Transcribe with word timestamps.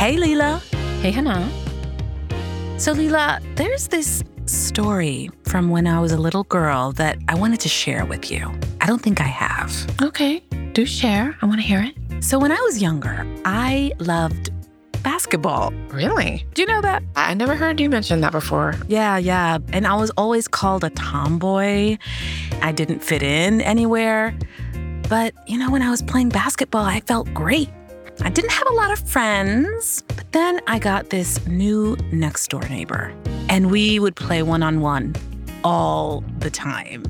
Hey, 0.00 0.16
Leela. 0.16 0.62
Hey, 1.02 1.10
Hannah. 1.10 1.46
So, 2.78 2.94
Leela, 2.94 3.38
there's 3.56 3.88
this 3.88 4.24
story 4.46 5.28
from 5.44 5.68
when 5.68 5.86
I 5.86 6.00
was 6.00 6.10
a 6.10 6.16
little 6.16 6.44
girl 6.44 6.92
that 6.92 7.18
I 7.28 7.34
wanted 7.34 7.60
to 7.60 7.68
share 7.68 8.06
with 8.06 8.30
you. 8.30 8.50
I 8.80 8.86
don't 8.86 9.02
think 9.02 9.20
I 9.20 9.26
have. 9.26 9.70
Okay, 10.00 10.42
do 10.72 10.86
share. 10.86 11.36
I 11.42 11.44
want 11.44 11.60
to 11.60 11.66
hear 11.66 11.82
it. 11.82 12.24
So, 12.24 12.38
when 12.38 12.50
I 12.50 12.58
was 12.62 12.80
younger, 12.80 13.26
I 13.44 13.92
loved 13.98 14.48
basketball. 15.02 15.70
Really? 15.90 16.46
Do 16.54 16.62
you 16.62 16.68
know 16.68 16.80
that? 16.80 17.02
I 17.14 17.34
never 17.34 17.54
heard 17.54 17.78
you 17.78 17.90
mention 17.90 18.22
that 18.22 18.32
before. 18.32 18.76
Yeah, 18.88 19.18
yeah. 19.18 19.58
And 19.74 19.86
I 19.86 19.96
was 19.96 20.08
always 20.16 20.48
called 20.48 20.82
a 20.82 20.88
tomboy. 20.88 21.98
I 22.62 22.72
didn't 22.72 23.00
fit 23.00 23.22
in 23.22 23.60
anywhere. 23.60 24.34
But, 25.10 25.34
you 25.46 25.58
know, 25.58 25.70
when 25.70 25.82
I 25.82 25.90
was 25.90 26.00
playing 26.00 26.30
basketball, 26.30 26.86
I 26.86 27.00
felt 27.00 27.34
great. 27.34 27.68
I 28.22 28.28
didn't 28.28 28.50
have 28.52 28.66
a 28.68 28.74
lot 28.74 28.92
of 28.92 29.08
friends, 29.08 30.02
but 30.08 30.30
then 30.32 30.60
I 30.66 30.78
got 30.78 31.10
this 31.10 31.46
new 31.46 31.96
next 32.12 32.48
door 32.48 32.62
neighbor, 32.68 33.14
and 33.48 33.70
we 33.70 33.98
would 33.98 34.14
play 34.14 34.42
one 34.42 34.62
on 34.62 34.80
one 34.80 35.16
all 35.64 36.22
the 36.38 36.50
time. 36.50 37.02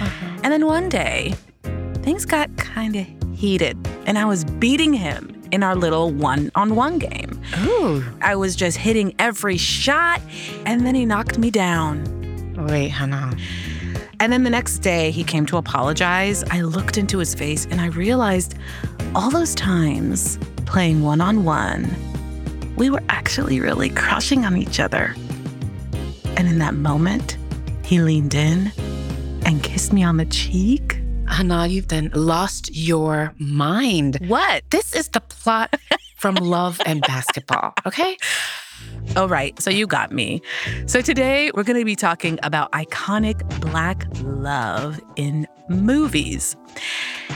Uh-huh. 0.00 0.40
And 0.42 0.52
then 0.52 0.66
one 0.66 0.88
day, 0.88 1.34
things 2.02 2.24
got 2.24 2.54
kind 2.56 2.96
of 2.96 3.06
heated, 3.34 3.76
and 4.06 4.18
I 4.18 4.24
was 4.24 4.44
beating 4.44 4.92
him 4.92 5.40
in 5.52 5.62
our 5.62 5.76
little 5.76 6.10
one 6.10 6.50
on 6.56 6.74
one 6.74 6.98
game. 6.98 7.40
Ooh. 7.60 8.04
I 8.20 8.34
was 8.34 8.56
just 8.56 8.78
hitting 8.78 9.14
every 9.20 9.56
shot, 9.56 10.20
and 10.66 10.84
then 10.84 10.96
he 10.96 11.06
knocked 11.06 11.38
me 11.38 11.50
down. 11.50 12.04
Wait, 12.66 12.88
Hannah. 12.88 13.36
And 14.20 14.32
then 14.32 14.42
the 14.42 14.50
next 14.50 14.78
day, 14.80 15.12
he 15.12 15.22
came 15.22 15.46
to 15.46 15.58
apologize. 15.58 16.42
I 16.50 16.62
looked 16.62 16.98
into 16.98 17.18
his 17.18 17.36
face 17.36 17.66
and 17.66 17.80
I 17.80 17.86
realized 17.86 18.56
all 19.14 19.30
those 19.30 19.54
times 19.54 20.38
playing 20.66 21.02
one 21.02 21.20
on 21.20 21.44
one, 21.44 21.94
we 22.76 22.90
were 22.90 23.02
actually 23.08 23.60
really 23.60 23.90
crushing 23.90 24.44
on 24.44 24.56
each 24.56 24.80
other. 24.80 25.14
And 26.36 26.46
in 26.48 26.58
that 26.58 26.74
moment, 26.74 27.36
he 27.84 28.00
leaned 28.00 28.34
in 28.34 28.70
and 29.44 29.62
kissed 29.62 29.92
me 29.92 30.04
on 30.04 30.18
the 30.18 30.26
cheek. 30.26 31.00
Hannah, 31.26 31.66
you've 31.66 31.88
then 31.88 32.10
lost 32.14 32.74
your 32.74 33.34
mind. 33.38 34.18
What? 34.28 34.62
This 34.70 34.94
is 34.94 35.08
the 35.08 35.20
plot 35.20 35.74
from 36.16 36.34
Love 36.40 36.80
and 36.86 37.00
Basketball, 37.02 37.74
okay? 37.86 38.16
All 39.16 39.28
right. 39.28 39.58
So 39.60 39.70
you 39.70 39.86
got 39.86 40.12
me. 40.12 40.42
So 40.86 41.00
today 41.00 41.50
we're 41.54 41.64
going 41.64 41.78
to 41.78 41.84
be 41.84 41.96
talking 41.96 42.38
about 42.42 42.70
iconic 42.72 43.42
Black 43.60 44.06
love 44.22 45.00
in 45.16 45.46
movies. 45.68 46.56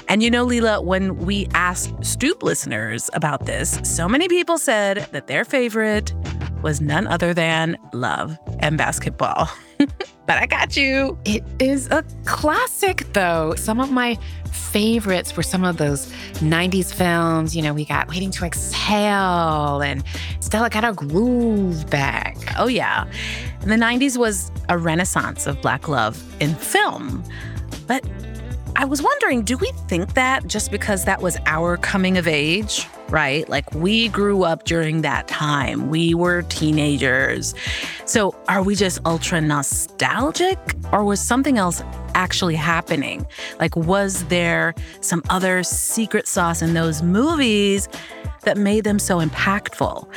And 0.08 0.22
you 0.22 0.30
know, 0.30 0.46
Leela, 0.46 0.84
when 0.84 1.16
we 1.18 1.46
asked 1.54 1.92
Stoop 2.04 2.42
listeners 2.42 3.10
about 3.12 3.46
this, 3.46 3.80
so 3.82 4.08
many 4.08 4.28
people 4.28 4.58
said 4.58 5.08
that 5.12 5.26
their 5.26 5.44
favorite 5.44 6.14
was 6.62 6.80
none 6.80 7.06
other 7.06 7.34
than 7.34 7.76
Love 7.92 8.38
and 8.60 8.78
Basketball. 8.78 9.50
but 9.78 10.38
I 10.38 10.46
got 10.46 10.76
you. 10.76 11.18
It 11.24 11.42
is 11.58 11.88
a 11.90 12.04
classic, 12.24 13.12
though. 13.12 13.54
Some 13.56 13.80
of 13.80 13.90
my 13.90 14.18
favorites 14.50 15.36
were 15.36 15.42
some 15.42 15.64
of 15.64 15.76
those 15.76 16.06
90s 16.34 16.94
films. 16.94 17.54
You 17.56 17.62
know, 17.62 17.74
we 17.74 17.84
got 17.84 18.08
Waiting 18.08 18.30
to 18.32 18.44
Exhale 18.44 19.82
and 19.82 20.02
Stella 20.40 20.70
got 20.70 20.84
her 20.84 20.92
groove 20.92 21.88
back. 21.90 22.36
Oh, 22.58 22.68
yeah. 22.68 23.06
And 23.60 23.70
the 23.70 23.76
90s 23.76 24.16
was 24.16 24.50
a 24.68 24.78
renaissance 24.78 25.46
of 25.46 25.60
Black 25.60 25.88
love 25.88 26.22
in 26.40 26.54
film. 26.54 27.24
But 27.86 28.04
I 28.76 28.84
was 28.84 29.02
wondering 29.02 29.42
do 29.42 29.56
we 29.56 29.70
think 29.88 30.14
that 30.14 30.46
just 30.46 30.70
because 30.70 31.04
that 31.04 31.20
was 31.20 31.36
our 31.46 31.76
coming 31.76 32.18
of 32.18 32.26
age? 32.26 32.86
right? 33.12 33.46
Like 33.50 33.72
we 33.74 34.08
grew 34.08 34.42
up 34.42 34.64
during 34.64 35.02
that 35.02 35.28
time. 35.28 35.90
We 35.90 36.14
were 36.14 36.42
teenagers. 36.42 37.54
So 38.06 38.34
are 38.48 38.62
we 38.62 38.74
just 38.74 39.00
ultra 39.04 39.38
nostalgic 39.40 40.58
or 40.92 41.04
was 41.04 41.20
something 41.20 41.58
else 41.58 41.82
actually 42.14 42.56
happening? 42.56 43.26
Like, 43.60 43.76
was 43.76 44.24
there 44.24 44.74
some 45.02 45.22
other 45.28 45.62
secret 45.62 46.26
sauce 46.26 46.62
in 46.62 46.72
those 46.72 47.02
movies 47.02 47.86
that 48.44 48.56
made 48.56 48.84
them 48.84 48.98
so 48.98 49.20
impactful? 49.20 50.08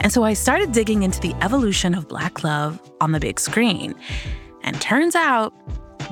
And 0.00 0.12
so 0.12 0.24
I 0.24 0.34
started 0.34 0.72
digging 0.72 1.04
into 1.04 1.20
the 1.20 1.34
evolution 1.40 1.94
of 1.94 2.08
Black 2.08 2.42
love 2.42 2.80
on 3.00 3.12
the 3.12 3.20
big 3.20 3.38
screen. 3.38 3.94
And 4.64 4.80
turns 4.80 5.14
out 5.14 5.54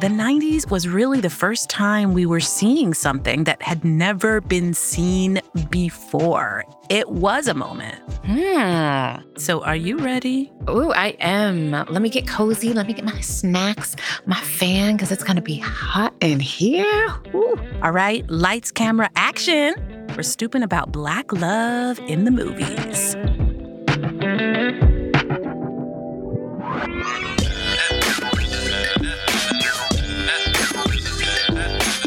the 0.01 0.09
90s 0.09 0.71
was 0.71 0.89
really 0.89 1.21
the 1.21 1.31
first 1.31 1.71
time 1.71 2.13
we 2.15 2.27
were 2.27 2.41
seeing 2.41 2.95
something 2.95 3.45
that 3.45 3.63
had 3.63 3.85
never 3.85 4.41
been 4.41 4.75
seen 4.75 5.41
before. 5.71 6.65
It 6.89 7.09
was 7.09 7.47
a 7.47 7.55
moment. 7.55 7.97
Hmm. 8.25 9.23
So, 9.39 9.63
are 9.63 9.77
you 9.77 9.99
ready? 9.99 10.51
Oh, 10.67 10.93
I 10.93 11.09
am. 11.21 11.71
Let 11.71 12.03
me 12.03 12.09
get 12.09 12.27
cozy. 12.27 12.73
Let 12.73 12.87
me 12.87 12.93
get 12.93 13.05
my 13.05 13.21
snacks, 13.21 13.97
my 14.27 14.41
fan, 14.41 14.97
because 14.97 15.13
it's 15.13 15.25
going 15.25 15.37
to 15.37 15.43
be 15.43 15.59
hot 15.59 16.15
in 16.21 16.41
here. 16.41 17.09
Ooh. 17.35 17.59
All 17.83 17.93
right, 17.93 18.29
lights, 18.31 18.71
camera, 18.71 19.11
action. 19.17 19.75
We're 20.17 20.23
stooping 20.23 20.63
about 20.63 20.93
black 20.93 21.33
love 21.33 21.99
in 22.01 22.25
the 22.25 22.31
movies. 22.31 23.17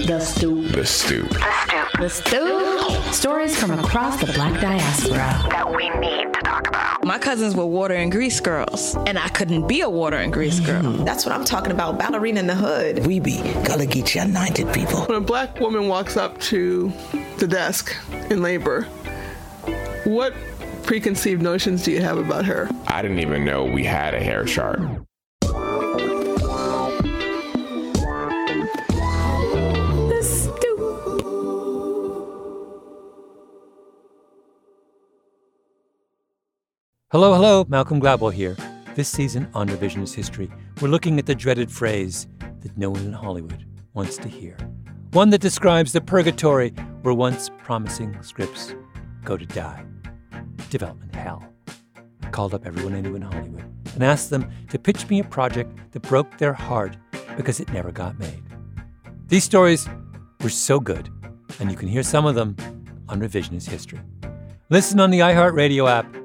The 0.05 0.19
Stoop. 0.19 0.71
The 0.71 0.85
Stoop. 0.85 1.29
The 1.29 1.39
Stoop. 1.51 1.99
The 1.99 2.09
Stoop. 2.09 3.13
Stories 3.13 3.59
from 3.59 3.71
across 3.71 4.19
the 4.19 4.31
black 4.33 4.61
diaspora 4.61 5.47
that 5.49 5.73
we 5.75 5.89
need 5.99 6.31
to 6.31 6.41
talk 6.41 6.67
about. 6.67 7.03
My 7.03 7.17
cousins 7.17 7.55
were 7.55 7.65
water 7.65 7.95
and 7.95 8.11
grease 8.11 8.39
girls, 8.39 8.95
and 9.07 9.17
I 9.17 9.29
couldn't 9.29 9.67
be 9.67 9.81
a 9.81 9.89
water 9.89 10.17
and 10.17 10.31
grease 10.31 10.59
girl. 10.59 10.83
Mm-hmm. 10.83 11.03
That's 11.05 11.25
what 11.25 11.33
I'm 11.33 11.43
talking 11.43 11.71
about, 11.71 11.97
ballerina 11.97 12.39
in 12.39 12.45
the 12.45 12.53
hood. 12.53 13.07
We 13.07 13.19
be 13.19 13.37
Gullah 13.63 13.87
Geechee 13.87 14.23
United 14.23 14.71
people. 14.71 15.05
When 15.05 15.17
a 15.17 15.21
black 15.21 15.59
woman 15.59 15.87
walks 15.87 16.17
up 16.17 16.39
to 16.41 16.93
the 17.39 17.47
desk 17.47 17.95
in 18.29 18.43
labor, 18.43 18.83
what 20.03 20.35
preconceived 20.83 21.41
notions 21.41 21.83
do 21.83 21.91
you 21.91 22.01
have 22.01 22.19
about 22.19 22.45
her? 22.45 22.69
I 22.85 23.01
didn't 23.01 23.21
even 23.21 23.43
know 23.43 23.65
we 23.65 23.83
had 23.83 24.13
a 24.13 24.19
hair 24.19 24.45
chart. 24.45 24.79
Hello, 37.11 37.35
hello, 37.35 37.63
Malcolm 37.69 38.01
Gladwell 38.01 38.33
here. 38.33 38.57
This 38.95 39.07
season 39.07 39.47
on 39.53 39.69
Revisionist 39.69 40.15
History, 40.15 40.49
we're 40.81 40.87
looking 40.87 41.19
at 41.19 41.27
the 41.27 41.35
dreaded 41.35 41.71
phrase 41.71 42.25
that 42.61 42.75
no 42.79 42.89
one 42.89 43.05
in 43.05 43.13
Hollywood 43.13 43.63
wants 43.93 44.17
to 44.17 44.27
hear. 44.27 44.57
One 45.11 45.29
that 45.29 45.39
describes 45.39 45.93
the 45.93 46.01
purgatory 46.01 46.71
where 47.03 47.13
once 47.13 47.51
promising 47.59 48.17
scripts 48.23 48.73
go 49.23 49.37
to 49.37 49.45
die. 49.45 49.85
Development 50.71 51.13
hell. 51.13 51.47
I 52.23 52.29
called 52.31 52.55
up 52.55 52.65
everyone 52.65 52.95
I 52.95 53.01
knew 53.01 53.15
in 53.15 53.21
Hollywood 53.21 53.71
and 53.93 54.03
asked 54.03 54.31
them 54.31 54.51
to 54.69 54.79
pitch 54.79 55.07
me 55.07 55.19
a 55.19 55.23
project 55.23 55.77
that 55.91 56.01
broke 56.01 56.39
their 56.39 56.53
heart 56.53 56.97
because 57.37 57.59
it 57.59 57.71
never 57.71 57.91
got 57.91 58.17
made. 58.17 58.41
These 59.27 59.43
stories 59.43 59.87
were 60.41 60.49
so 60.49 60.79
good, 60.79 61.07
and 61.59 61.69
you 61.69 61.77
can 61.77 61.87
hear 61.87 62.01
some 62.01 62.25
of 62.25 62.33
them 62.33 62.55
on 63.07 63.21
Revisionist 63.21 63.69
History. 63.69 63.99
Listen 64.71 64.99
on 64.99 65.11
the 65.11 65.19
iHeartRadio 65.19 65.87
app 65.87 66.24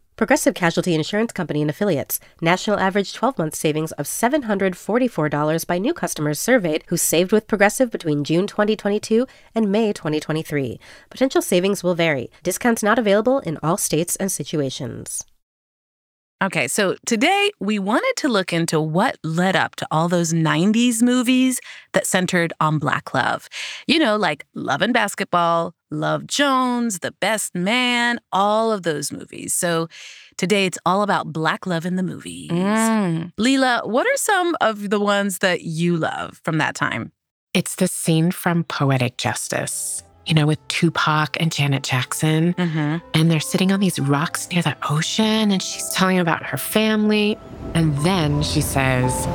Progressive 0.21 0.53
Casualty 0.53 0.93
Insurance 0.93 1.31
Company 1.31 1.61
and 1.61 1.69
affiliates. 1.71 2.19
National 2.41 2.79
average 2.79 3.11
12 3.11 3.39
month 3.39 3.55
savings 3.55 3.91
of 3.93 4.05
$744 4.05 5.65
by 5.65 5.79
new 5.79 5.95
customers 5.95 6.39
surveyed 6.39 6.83
who 6.89 6.95
saved 6.95 7.31
with 7.31 7.47
Progressive 7.47 7.89
between 7.89 8.23
June 8.23 8.45
2022 8.45 9.25
and 9.55 9.71
May 9.71 9.91
2023. 9.91 10.79
Potential 11.09 11.41
savings 11.41 11.83
will 11.83 11.95
vary. 11.95 12.29
Discounts 12.43 12.83
not 12.83 12.99
available 12.99 13.39
in 13.39 13.57
all 13.63 13.77
states 13.77 14.15
and 14.15 14.31
situations. 14.31 15.25
Okay, 16.43 16.67
so 16.67 16.95
today 17.07 17.49
we 17.59 17.79
wanted 17.79 18.13
to 18.17 18.27
look 18.27 18.53
into 18.53 18.79
what 18.79 19.17
led 19.23 19.55
up 19.55 19.75
to 19.77 19.87
all 19.89 20.07
those 20.07 20.33
90s 20.33 21.01
movies 21.01 21.59
that 21.93 22.05
centered 22.05 22.53
on 22.59 22.77
Black 22.77 23.15
love. 23.15 23.49
You 23.87 23.97
know, 23.97 24.17
like 24.17 24.45
Love 24.53 24.83
and 24.83 24.93
Basketball, 24.93 25.73
Love 25.91 26.25
Jones, 26.25 26.99
The 26.99 27.11
Best 27.11 27.53
Man, 27.53 28.19
all 28.31 28.71
of 28.71 28.83
those 28.83 29.11
movies. 29.11 29.53
So 29.53 29.87
today 30.37 30.65
it's 30.65 30.79
all 30.85 31.03
about 31.03 31.33
Black 31.33 31.67
love 31.67 31.85
in 31.85 31.97
the 31.97 32.03
movies. 32.03 32.49
Mm. 32.49 33.33
Leela, 33.35 33.85
what 33.85 34.07
are 34.07 34.17
some 34.17 34.55
of 34.61 34.89
the 34.89 34.99
ones 34.99 35.39
that 35.39 35.61
you 35.61 35.97
love 35.97 36.41
from 36.43 36.57
that 36.59 36.75
time? 36.75 37.11
It's 37.53 37.75
the 37.75 37.87
scene 37.87 38.31
from 38.31 38.63
Poetic 38.63 39.17
Justice, 39.17 40.03
you 40.25 40.33
know, 40.33 40.47
with 40.47 40.65
Tupac 40.69 41.35
and 41.39 41.51
Janet 41.51 41.83
Jackson. 41.83 42.53
Mm-hmm. 42.53 43.05
And 43.13 43.29
they're 43.29 43.41
sitting 43.41 43.73
on 43.73 43.81
these 43.81 43.99
rocks 43.99 44.49
near 44.49 44.61
the 44.61 44.77
ocean, 44.89 45.51
and 45.51 45.61
she's 45.61 45.89
telling 45.89 46.17
about 46.17 46.43
her 46.43 46.57
family. 46.57 47.37
And 47.73 47.97
then 47.99 48.41
she 48.41 48.61
says, 48.61 49.27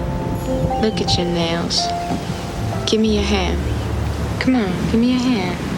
Look 0.80 1.00
at 1.02 1.18
your 1.18 1.26
nails. 1.26 1.80
Give 2.90 3.00
me 3.00 3.14
your 3.16 3.24
hand. 3.24 3.60
Come 4.40 4.54
on, 4.54 4.90
give 4.90 5.00
me 5.00 5.12
your 5.12 5.20
hand. 5.20 5.75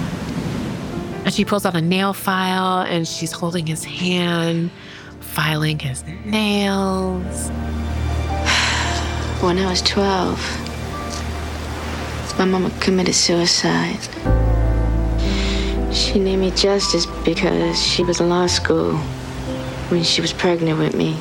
And 1.28 1.34
she 1.34 1.44
pulls 1.44 1.66
out 1.66 1.76
a 1.76 1.82
nail 1.82 2.14
file 2.14 2.80
and 2.80 3.06
she's 3.06 3.32
holding 3.32 3.66
his 3.66 3.84
hand, 3.84 4.70
filing 5.20 5.78
his 5.78 6.02
nails. 6.25 7.50
When 9.42 9.58
I 9.58 9.66
was 9.69 9.82
12, 9.82 12.38
my 12.38 12.46
mama 12.46 12.70
committed 12.80 13.14
suicide. 13.14 13.98
She 15.92 16.19
named 16.19 16.40
me 16.40 16.50
Justice 16.52 17.04
because 17.26 17.78
she 17.78 18.02
was 18.04 18.20
in 18.20 18.30
law 18.30 18.46
school 18.46 18.96
when 19.90 20.04
she 20.04 20.22
was 20.22 20.32
pregnant 20.32 20.78
with 20.78 20.94
me. 20.94 21.14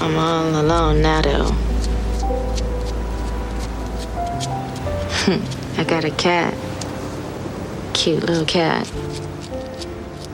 I'm 0.00 0.16
all 0.16 0.60
alone 0.60 1.02
now, 1.02 1.22
though. 1.22 1.50
I 5.76 5.82
got 5.82 6.04
a 6.04 6.12
cat. 6.12 6.54
Cute 7.96 8.22
little 8.24 8.44
cat. 8.44 8.92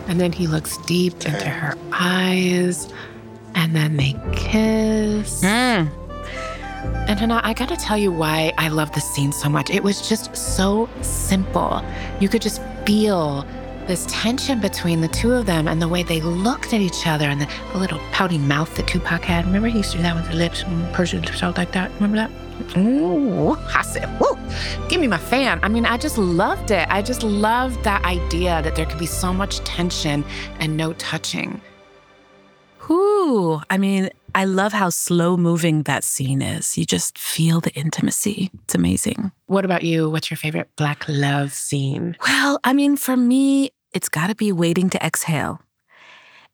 And 0.08 0.20
then 0.20 0.32
he 0.32 0.48
looks 0.48 0.78
deep 0.78 1.14
into 1.24 1.48
her 1.48 1.76
eyes, 1.92 2.92
and 3.54 3.74
then 3.74 3.96
they 3.96 4.12
kiss. 4.34 5.42
Mm. 5.42 5.88
And 7.08 7.20
Hannah, 7.20 7.40
I 7.44 7.54
gotta 7.54 7.76
tell 7.76 7.96
you 7.96 8.10
why 8.10 8.52
I 8.58 8.68
love 8.68 8.90
this 8.92 9.04
scene 9.04 9.30
so 9.30 9.48
much. 9.48 9.70
It 9.70 9.84
was 9.84 10.08
just 10.08 10.36
so 10.36 10.88
simple. 11.02 11.84
You 12.20 12.28
could 12.28 12.42
just 12.42 12.60
feel 12.84 13.46
this 13.86 14.06
tension 14.08 14.60
between 14.60 15.00
the 15.00 15.08
two 15.08 15.32
of 15.32 15.46
them 15.46 15.68
and 15.68 15.80
the 15.80 15.88
way 15.88 16.02
they 16.02 16.20
looked 16.20 16.74
at 16.74 16.80
each 16.80 17.06
other 17.06 17.26
and 17.26 17.40
the, 17.40 17.48
the 17.72 17.78
little 17.78 18.00
pouty 18.10 18.38
mouth 18.38 18.74
that 18.76 18.88
Tupac 18.88 19.22
had. 19.22 19.46
Remember 19.46 19.68
he 19.68 19.78
used 19.78 19.92
to 19.92 19.98
do 19.98 20.02
that 20.02 20.16
with 20.16 20.26
his 20.26 20.36
lips 20.36 20.62
and 20.62 20.92
purse 20.92 21.12
his 21.12 21.42
out 21.42 21.56
like 21.56 21.72
that? 21.72 21.92
Remember 21.94 22.16
that? 22.16 22.30
Ooh, 22.76 23.56
I 23.74 23.82
said, 23.82 24.08
woo, 24.20 24.36
give 24.88 25.00
me 25.00 25.06
my 25.06 25.18
fan. 25.18 25.60
I 25.62 25.68
mean, 25.68 25.86
I 25.86 25.96
just 25.96 26.18
loved 26.18 26.70
it. 26.70 26.86
I 26.90 27.02
just 27.02 27.22
loved 27.22 27.82
that 27.84 28.04
idea 28.04 28.62
that 28.62 28.76
there 28.76 28.86
could 28.86 28.98
be 28.98 29.06
so 29.06 29.32
much 29.32 29.58
tension 29.60 30.24
and 30.58 30.76
no 30.76 30.92
touching. 30.94 31.60
Whew. 32.86 33.60
I 33.70 33.78
mean, 33.78 34.10
I 34.34 34.44
love 34.44 34.72
how 34.72 34.88
slow 34.90 35.36
moving 35.36 35.82
that 35.84 36.04
scene 36.04 36.42
is. 36.42 36.78
You 36.78 36.84
just 36.84 37.18
feel 37.18 37.60
the 37.60 37.72
intimacy. 37.72 38.50
It's 38.64 38.74
amazing. 38.74 39.32
What 39.46 39.64
about 39.64 39.82
you? 39.82 40.10
What's 40.10 40.30
your 40.30 40.38
favorite 40.38 40.70
Black 40.76 41.04
love 41.08 41.52
scene? 41.52 42.16
Well, 42.26 42.58
I 42.64 42.72
mean, 42.72 42.96
for 42.96 43.16
me, 43.16 43.70
it's 43.92 44.08
got 44.08 44.28
to 44.28 44.34
be 44.34 44.50
waiting 44.52 44.88
to 44.90 45.04
exhale. 45.04 45.60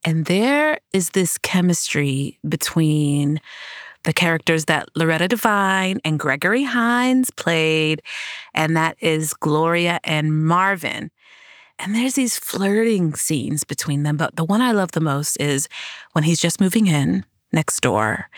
And 0.04 0.26
there 0.26 0.78
is 0.92 1.10
this 1.10 1.38
chemistry 1.38 2.38
between 2.48 3.40
the 4.04 4.12
characters 4.12 4.66
that 4.66 4.88
Loretta 4.94 5.28
Devine 5.28 6.00
and 6.04 6.18
Gregory 6.18 6.64
Hines 6.64 7.30
played, 7.30 8.02
and 8.54 8.76
that 8.76 8.96
is 9.00 9.34
Gloria 9.34 10.00
and 10.04 10.46
Marvin. 10.46 11.10
And 11.78 11.94
there's 11.94 12.14
these 12.14 12.36
flirting 12.36 13.14
scenes 13.14 13.64
between 13.64 14.02
them. 14.02 14.16
But 14.16 14.36
the 14.36 14.44
one 14.44 14.60
I 14.60 14.72
love 14.72 14.92
the 14.92 15.00
most 15.00 15.36
is 15.40 15.68
when 16.12 16.24
he's 16.24 16.40
just 16.40 16.60
moving 16.60 16.86
in 16.86 17.24
next 17.52 17.80
door. 17.80 18.28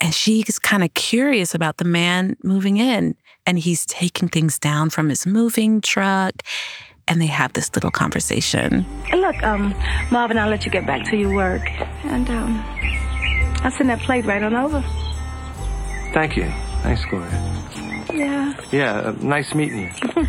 And 0.00 0.14
she's 0.14 0.58
kind 0.58 0.82
of 0.82 0.94
curious 0.94 1.54
about 1.54 1.76
the 1.76 1.84
man 1.84 2.36
moving 2.42 2.78
in. 2.78 3.14
And 3.46 3.58
he's 3.58 3.84
taking 3.86 4.28
things 4.28 4.58
down 4.58 4.90
from 4.90 5.08
his 5.10 5.26
moving 5.26 5.80
truck. 5.80 6.42
And 7.06 7.20
they 7.20 7.26
have 7.26 7.52
this 7.54 7.74
little 7.74 7.90
conversation. 7.90 8.84
Look, 9.12 9.42
um, 9.42 9.74
Marvin, 10.10 10.38
I'll 10.38 10.50
let 10.50 10.64
you 10.64 10.70
get 10.70 10.86
back 10.86 11.08
to 11.10 11.16
your 11.16 11.34
work. 11.34 11.70
And, 12.04 12.28
um, 12.30 12.64
I'll 13.62 13.70
send 13.70 13.90
that 13.90 14.00
plate 14.00 14.24
right 14.24 14.42
on 14.42 14.54
over. 14.54 14.82
Thank 16.12 16.36
you. 16.36 16.44
Thanks, 16.82 17.04
Gloria. 17.06 17.30
Yeah. 18.12 18.54
Yeah, 18.70 18.98
uh, 18.98 19.14
nice 19.20 19.54
meeting 19.54 19.80
you. 19.80 19.88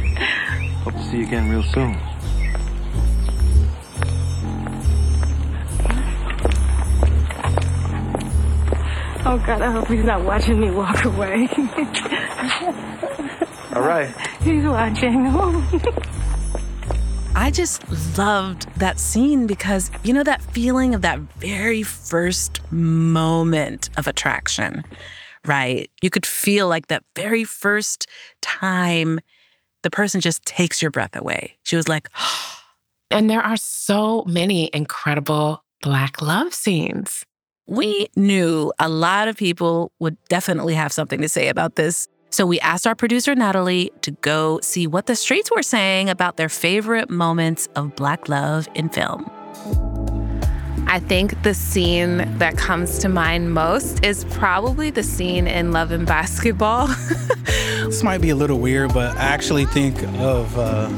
Hope 0.83 0.93
to 0.93 1.03
see 1.09 1.17
you 1.17 1.27
again 1.27 1.49
real 1.49 1.63
soon. 1.63 1.97
Oh, 9.25 9.37
God, 9.45 9.61
I 9.61 9.71
hope 9.71 9.87
he's 9.89 10.03
not 10.03 10.23
watching 10.23 10.59
me 10.59 10.71
walk 10.71 11.05
away. 11.05 11.47
All 13.73 13.81
right. 13.81 14.09
he's 14.41 14.63
watching. 14.63 15.25
I 17.39 17.51
just 17.51 17.81
loved 18.17 18.69
that 18.79 18.99
scene 18.99 19.47
because, 19.47 19.91
you 20.03 20.11
know, 20.11 20.23
that 20.23 20.41
feeling 20.41 20.93
of 20.93 21.03
that 21.03 21.19
very 21.37 21.83
first 21.83 22.59
moment 22.69 23.89
of 23.95 24.07
attraction, 24.07 24.83
right? 25.47 25.89
You 26.01 26.09
could 26.09 26.25
feel 26.25 26.67
like 26.67 26.87
that 26.87 27.01
very 27.15 27.45
first 27.45 28.07
time 28.41 29.21
the 29.83 29.89
person 29.89 30.19
just 30.19 30.43
takes 30.43 30.81
your 30.81 30.91
breath 30.91 31.15
away. 31.15 31.57
She 31.63 31.77
was 31.77 31.87
like, 31.87 32.09
and 33.09 33.29
there 33.29 33.41
are 33.41 33.55
so 33.55 34.25
many 34.27 34.69
incredible 34.73 35.63
Black 35.81 36.21
love 36.21 36.53
scenes. 36.53 37.23
We 37.67 38.09
knew 38.17 38.73
a 38.79 38.89
lot 38.89 39.29
of 39.29 39.37
people 39.37 39.93
would 39.99 40.17
definitely 40.27 40.73
have 40.73 40.91
something 40.91 41.21
to 41.21 41.29
say 41.29 41.47
about 41.47 41.77
this. 41.77 42.09
So 42.31 42.45
we 42.45 42.59
asked 42.59 42.85
our 42.85 42.95
producer, 42.95 43.33
Natalie, 43.33 43.91
to 44.01 44.11
go 44.11 44.59
see 44.61 44.85
what 44.85 45.07
the 45.07 45.15
streets 45.15 45.49
were 45.51 45.63
saying 45.63 46.09
about 46.09 46.37
their 46.37 46.49
favorite 46.49 47.09
moments 47.09 47.67
of 47.75 47.95
Black 47.95 48.29
love 48.29 48.67
in 48.75 48.89
film. 48.89 49.29
I 50.91 50.99
think 50.99 51.43
the 51.43 51.53
scene 51.53 52.17
that 52.39 52.57
comes 52.57 52.97
to 52.99 53.09
mind 53.09 53.53
most 53.53 54.03
is 54.03 54.25
probably 54.25 54.89
the 54.89 55.03
scene 55.03 55.47
in 55.47 55.71
Love 55.71 55.91
and 55.91 56.05
Basketball. 56.05 56.87
this 57.45 58.01
might 58.01 58.21
be 58.21 58.31
a 58.31 58.35
little 58.35 58.59
weird, 58.59 58.93
but 58.93 59.15
I 59.15 59.21
actually 59.21 59.65
think 59.65 60.01
of 60.19 60.57
uh, 60.57 60.89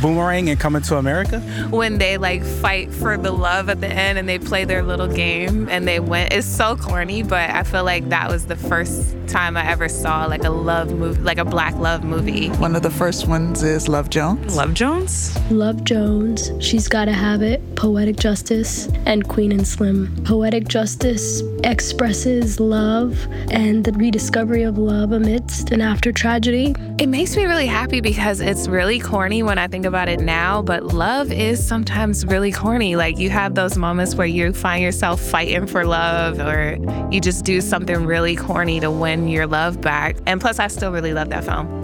Boomerang 0.00 0.48
and 0.48 0.58
Coming 0.58 0.82
to 0.82 0.96
America. 0.96 1.40
when 1.70 1.98
they 1.98 2.16
like 2.18 2.42
fight 2.44 2.92
for 2.92 3.16
the 3.16 3.30
love 3.30 3.68
at 3.68 3.80
the 3.80 3.88
end 3.88 4.18
and 4.18 4.28
they 4.28 4.38
play 4.38 4.64
their 4.64 4.82
little 4.82 5.08
game 5.08 5.68
and 5.68 5.86
they 5.86 6.00
win. 6.00 6.28
It's 6.30 6.46
so 6.46 6.76
corny, 6.76 7.22
but 7.22 7.50
I 7.50 7.62
feel 7.62 7.84
like 7.84 8.08
that 8.08 8.28
was 8.28 8.46
the 8.46 8.56
first 8.56 9.16
time 9.26 9.56
I 9.56 9.64
ever 9.70 9.88
saw 9.88 10.26
like 10.26 10.44
a 10.44 10.50
love 10.50 10.90
movie, 10.90 11.20
like 11.20 11.38
a 11.38 11.44
black 11.44 11.74
love 11.76 12.02
movie. 12.04 12.48
One 12.48 12.74
of 12.74 12.82
the 12.82 12.90
first 12.90 13.28
ones 13.28 13.62
is 13.62 13.88
Love 13.88 14.10
Jones. 14.10 14.56
Love 14.56 14.74
Jones? 14.74 15.38
Love 15.50 15.84
Jones, 15.84 16.50
She's 16.60 16.88
Gotta 16.88 17.12
Have 17.12 17.42
It, 17.42 17.60
Poetic 17.76 18.16
Justice, 18.16 18.88
and 19.06 19.28
Queen 19.28 19.52
and 19.52 19.66
Slim. 19.66 20.24
Poetic 20.24 20.66
Justice 20.68 21.42
expresses 21.64 22.58
love 22.60 23.18
and 23.50 23.84
the 23.84 23.92
rediscovery 23.92 24.62
of 24.62 24.78
love 24.78 25.12
amidst 25.12 25.70
and 25.70 25.80
after 25.82 26.10
tragedy. 26.12 26.74
It 26.98 27.08
makes 27.08 27.36
me 27.36 27.44
really 27.46 27.66
happy 27.66 28.00
because 28.00 28.40
it's 28.40 28.66
really 28.68 28.98
corny 28.98 29.42
when 29.42 29.58
I 29.58 29.68
think 29.68 29.86
about 29.90 30.08
it 30.08 30.20
now, 30.20 30.62
but 30.62 30.84
love 30.94 31.32
is 31.32 31.66
sometimes 31.66 32.24
really 32.24 32.52
corny. 32.52 32.94
Like 32.94 33.18
you 33.18 33.28
have 33.30 33.56
those 33.56 33.76
moments 33.76 34.14
where 34.14 34.26
you 34.26 34.52
find 34.52 34.82
yourself 34.82 35.20
fighting 35.20 35.66
for 35.66 35.84
love 35.84 36.38
or 36.38 36.78
you 37.10 37.20
just 37.20 37.44
do 37.44 37.60
something 37.60 38.06
really 38.06 38.36
corny 38.36 38.78
to 38.78 38.88
win 38.88 39.26
your 39.26 39.48
love 39.48 39.80
back. 39.80 40.16
And 40.26 40.40
plus, 40.40 40.60
I 40.60 40.68
still 40.68 40.92
really 40.92 41.12
love 41.12 41.28
that 41.30 41.42
film. 41.42 41.80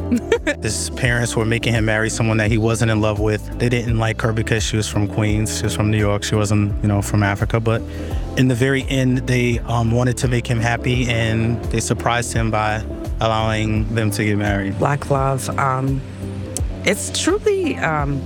His 0.62 0.90
parents 0.90 1.34
were 1.34 1.44
making 1.44 1.72
him 1.72 1.86
marry 1.86 2.08
someone 2.08 2.36
that 2.36 2.48
he 2.48 2.58
wasn't 2.58 2.92
in 2.92 3.00
love 3.00 3.18
with. 3.18 3.58
They 3.58 3.68
didn't 3.68 3.98
like 3.98 4.22
her 4.22 4.32
because 4.32 4.62
she 4.62 4.76
was 4.76 4.88
from 4.88 5.08
Queens. 5.08 5.58
She 5.58 5.64
was 5.64 5.74
from 5.74 5.90
New 5.90 5.98
York. 5.98 6.22
She 6.22 6.36
wasn't, 6.36 6.80
you 6.80 6.88
know, 6.88 7.02
from 7.02 7.24
Africa. 7.24 7.58
But 7.58 7.82
in 8.36 8.46
the 8.46 8.54
very 8.54 8.84
end, 8.84 9.18
they 9.26 9.58
um, 9.60 9.90
wanted 9.90 10.16
to 10.18 10.28
make 10.28 10.46
him 10.46 10.60
happy 10.60 11.08
and 11.08 11.62
they 11.66 11.80
surprised 11.80 12.32
him 12.32 12.52
by 12.52 12.84
allowing 13.20 13.92
them 13.94 14.12
to 14.12 14.24
get 14.24 14.36
married. 14.36 14.78
Black 14.78 15.10
love. 15.10 15.48
Um, 15.58 16.00
it's 16.86 17.18
truly, 17.20 17.76
um, 17.76 18.22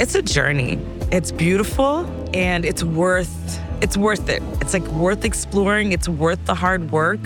it's 0.00 0.14
a 0.14 0.22
journey. 0.22 0.78
It's 1.12 1.30
beautiful 1.30 2.06
and 2.34 2.64
it's 2.64 2.82
worth, 2.82 3.60
it's 3.82 3.96
worth 3.96 4.28
it. 4.28 4.42
It's 4.60 4.72
like 4.72 4.86
worth 4.88 5.24
exploring. 5.24 5.92
It's 5.92 6.08
worth 6.08 6.44
the 6.46 6.54
hard 6.54 6.90
work 6.90 7.20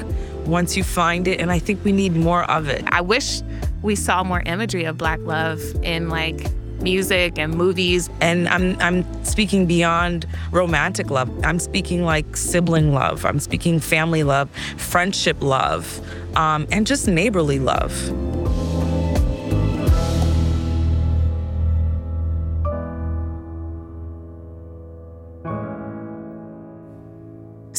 once 0.47 0.77
you 0.77 0.83
find 0.83 1.29
it. 1.29 1.41
And 1.41 1.51
I 1.53 1.61
think 1.61 1.85
we 1.85 1.93
need 1.93 2.15
more 2.15 2.45
of 2.51 2.69
it. 2.69 2.85
I 2.89 3.01
wish 3.01 3.43
we 3.83 3.95
saw 3.95 4.25
more 4.25 4.43
imagery 4.45 4.85
of 4.85 4.99
black 4.99 5.21
love 5.21 5.61
in 5.83 6.09
like 6.09 6.47
music 6.83 7.39
and 7.39 7.55
movies. 7.55 8.11
And 8.21 8.49
I'm 8.49 8.77
I'm 8.81 9.25
speaking 9.25 9.67
beyond 9.67 10.27
romantic 10.51 11.11
love. 11.11 11.31
I'm 11.45 11.59
speaking 11.59 12.05
like 12.05 12.37
sibling 12.37 12.93
love. 12.93 13.25
I'm 13.25 13.39
speaking 13.39 13.81
family 13.81 14.25
love, 14.25 14.51
friendship 14.77 15.41
love, 15.41 16.01
um, 16.37 16.67
and 16.73 16.87
just 16.87 17.07
neighborly 17.07 17.59
love. 17.59 17.93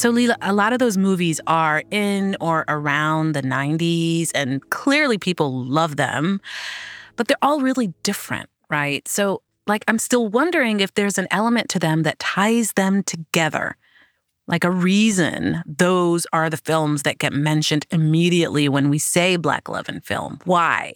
So, 0.01 0.12
Leela, 0.12 0.36
a 0.41 0.51
lot 0.51 0.74
of 0.74 0.79
those 0.79 0.98
movies 0.98 1.39
are 1.46 1.84
in 1.91 2.36
or 2.41 2.65
around 2.67 3.34
the 3.34 3.43
90s, 3.43 4.31
and 4.34 4.67
clearly 4.72 5.20
people 5.20 5.63
love 5.63 5.96
them, 5.96 6.41
but 7.17 7.27
they're 7.27 7.38
all 7.43 7.62
really 7.62 7.93
different, 8.01 8.50
right? 8.67 9.08
So, 9.08 9.43
like, 9.67 9.84
I'm 9.88 10.00
still 10.00 10.27
wondering 10.27 10.79
if 10.79 10.91
there's 10.96 11.20
an 11.20 11.27
element 11.29 11.70
to 11.70 11.77
them 11.77 12.01
that 12.01 12.17
ties 12.17 12.74
them 12.74 13.03
together. 13.03 13.77
Like 14.48 14.63
a 14.63 14.72
reason 14.72 15.62
those 15.67 16.25
are 16.34 16.50
the 16.50 16.58
films 16.58 17.03
that 17.03 17.20
get 17.20 17.31
mentioned 17.31 17.86
immediately 17.91 18.67
when 18.67 18.89
we 18.89 18.98
say 18.98 19.36
Black 19.36 19.70
love 19.70 19.88
in 19.88 20.01
film. 20.01 20.39
Why? 20.46 20.96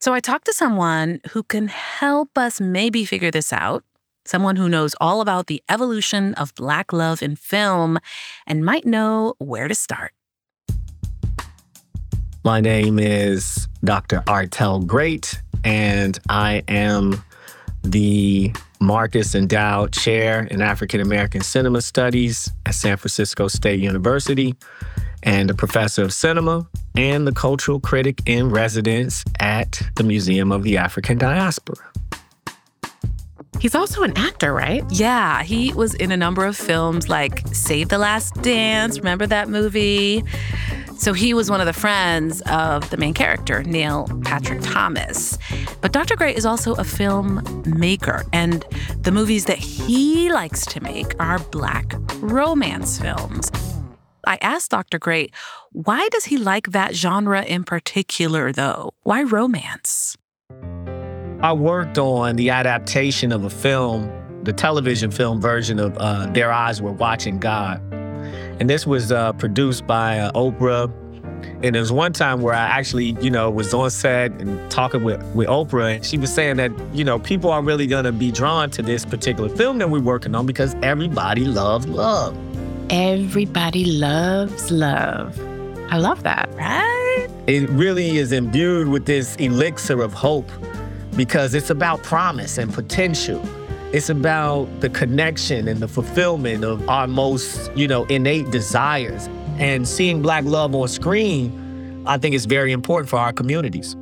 So 0.00 0.14
I 0.14 0.20
talked 0.20 0.46
to 0.46 0.54
someone 0.54 1.20
who 1.32 1.42
can 1.42 1.68
help 1.68 2.38
us 2.38 2.58
maybe 2.58 3.04
figure 3.04 3.30
this 3.30 3.52
out, 3.52 3.84
someone 4.28 4.56
who 4.56 4.68
knows 4.68 4.94
all 5.00 5.20
about 5.20 5.46
the 5.46 5.62
evolution 5.68 6.34
of 6.34 6.54
Black 6.54 6.92
love 6.92 7.22
in 7.22 7.36
film 7.36 7.98
and 8.46 8.64
might 8.64 8.84
know 8.84 9.34
where 9.38 9.68
to 9.68 9.74
start. 9.74 10.12
My 12.44 12.60
name 12.60 12.98
is 12.98 13.68
Dr. 13.84 14.22
Artel 14.26 14.80
Great, 14.80 15.42
and 15.64 16.18
I 16.28 16.62
am 16.68 17.22
the 17.82 18.52
Marcus 18.80 19.34
Endowed 19.34 19.92
Chair 19.92 20.46
in 20.50 20.62
African 20.62 21.00
American 21.00 21.40
Cinema 21.40 21.80
Studies 21.80 22.50
at 22.64 22.74
San 22.74 22.96
Francisco 22.96 23.48
State 23.48 23.80
University, 23.80 24.54
and 25.24 25.50
a 25.50 25.54
professor 25.54 26.02
of 26.02 26.12
cinema 26.12 26.66
and 26.94 27.26
the 27.26 27.32
cultural 27.32 27.80
critic 27.80 28.22
in 28.26 28.50
residence 28.50 29.24
at 29.40 29.82
the 29.96 30.04
Museum 30.04 30.52
of 30.52 30.62
the 30.62 30.76
African 30.76 31.18
Diaspora. 31.18 31.84
He's 33.60 33.74
also 33.74 34.02
an 34.02 34.16
actor, 34.16 34.52
right? 34.52 34.84
Yeah, 34.90 35.42
he 35.42 35.72
was 35.72 35.94
in 35.94 36.12
a 36.12 36.16
number 36.16 36.44
of 36.46 36.56
films 36.56 37.08
like 37.08 37.42
Save 37.52 37.88
the 37.88 37.98
Last 37.98 38.34
Dance. 38.42 38.98
Remember 38.98 39.26
that 39.26 39.48
movie? 39.48 40.22
So 40.96 41.12
he 41.12 41.34
was 41.34 41.50
one 41.50 41.60
of 41.60 41.66
the 41.66 41.72
friends 41.72 42.40
of 42.50 42.88
the 42.90 42.96
main 42.96 43.14
character, 43.14 43.62
Neil 43.62 44.08
Patrick 44.24 44.60
Thomas. 44.62 45.38
But 45.80 45.92
Dr. 45.92 46.16
Great 46.16 46.36
is 46.36 46.44
also 46.44 46.72
a 46.74 46.82
filmmaker, 46.82 48.28
and 48.32 48.64
the 49.02 49.12
movies 49.12 49.44
that 49.46 49.58
he 49.58 50.30
likes 50.30 50.64
to 50.66 50.80
make 50.82 51.14
are 51.20 51.38
black 51.38 51.94
romance 52.16 52.98
films. 52.98 53.50
I 54.24 54.38
asked 54.40 54.72
Dr. 54.72 54.98
Great, 54.98 55.32
why 55.72 56.08
does 56.10 56.26
he 56.26 56.36
like 56.36 56.72
that 56.72 56.94
genre 56.94 57.42
in 57.42 57.64
particular, 57.64 58.52
though? 58.52 58.90
Why 59.04 59.22
romance? 59.22 60.16
I 61.40 61.52
worked 61.52 61.98
on 61.98 62.34
the 62.34 62.50
adaptation 62.50 63.30
of 63.30 63.44
a 63.44 63.50
film, 63.50 64.10
the 64.42 64.52
television 64.52 65.12
film 65.12 65.40
version 65.40 65.78
of 65.78 65.96
uh, 65.98 66.26
Their 66.32 66.50
Eyes 66.50 66.82
Were 66.82 66.90
Watching 66.90 67.38
God. 67.38 67.80
And 68.58 68.68
this 68.68 68.88
was 68.88 69.12
uh, 69.12 69.34
produced 69.34 69.86
by 69.86 70.18
uh, 70.18 70.32
Oprah. 70.32 70.92
And 71.62 71.76
there 71.76 71.80
was 71.80 71.92
one 71.92 72.12
time 72.12 72.40
where 72.40 72.54
I 72.54 72.64
actually, 72.64 73.16
you 73.20 73.30
know, 73.30 73.50
was 73.50 73.72
on 73.72 73.88
set 73.90 74.32
and 74.32 74.68
talking 74.68 75.04
with, 75.04 75.22
with 75.36 75.46
Oprah, 75.46 75.94
and 75.94 76.04
she 76.04 76.18
was 76.18 76.34
saying 76.34 76.56
that, 76.56 76.72
you 76.92 77.04
know, 77.04 77.20
people 77.20 77.50
are 77.50 77.62
really 77.62 77.86
gonna 77.86 78.10
be 78.10 78.32
drawn 78.32 78.68
to 78.70 78.82
this 78.82 79.04
particular 79.04 79.48
film 79.48 79.78
that 79.78 79.88
we're 79.90 80.00
working 80.00 80.34
on 80.34 80.44
because 80.44 80.74
everybody 80.82 81.44
loves 81.44 81.86
love. 81.86 82.36
Everybody 82.90 83.84
loves 83.84 84.72
love. 84.72 85.38
I 85.92 85.98
love 85.98 86.24
that, 86.24 86.48
right? 86.54 87.28
It 87.46 87.68
really 87.70 88.18
is 88.18 88.32
imbued 88.32 88.88
with 88.88 89.06
this 89.06 89.36
elixir 89.36 90.02
of 90.02 90.12
hope 90.12 90.50
because 91.18 91.52
it's 91.52 91.68
about 91.68 92.00
promise 92.04 92.58
and 92.58 92.72
potential. 92.72 93.42
It's 93.92 94.08
about 94.08 94.66
the 94.78 94.88
connection 94.88 95.66
and 95.66 95.80
the 95.80 95.88
fulfillment 95.88 96.62
of 96.62 96.88
our 96.88 97.08
most, 97.08 97.72
you 97.74 97.88
know, 97.88 98.04
innate 98.04 98.52
desires. 98.52 99.28
And 99.58 99.88
seeing 99.88 100.22
Black 100.22 100.44
love 100.44 100.76
on 100.76 100.86
screen, 100.86 102.04
I 102.06 102.18
think 102.18 102.36
is 102.36 102.46
very 102.46 102.70
important 102.70 103.10
for 103.10 103.18
our 103.18 103.32
communities. 103.32 103.96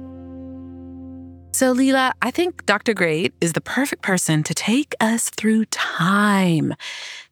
So, 1.52 1.74
Leela, 1.74 2.12
I 2.20 2.30
think 2.30 2.66
Dr. 2.66 2.92
Great 2.92 3.32
is 3.40 3.54
the 3.54 3.62
perfect 3.62 4.02
person 4.02 4.42
to 4.42 4.52
take 4.52 4.94
us 5.00 5.30
through 5.30 5.64
time, 5.66 6.74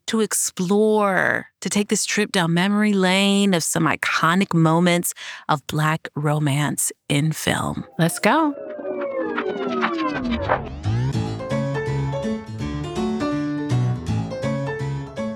to 0.07 0.21
explore, 0.21 1.45
to 1.61 1.69
take 1.69 1.89
this 1.89 2.05
trip 2.05 2.31
down 2.31 2.55
memory 2.55 2.93
lane 2.93 3.53
of 3.53 3.61
some 3.61 3.83
iconic 3.83 4.51
moments 4.55 5.13
of 5.47 5.65
Black 5.67 6.07
romance 6.15 6.91
in 7.07 7.33
film. 7.33 7.85
Let's 7.99 8.17
go. 8.17 8.55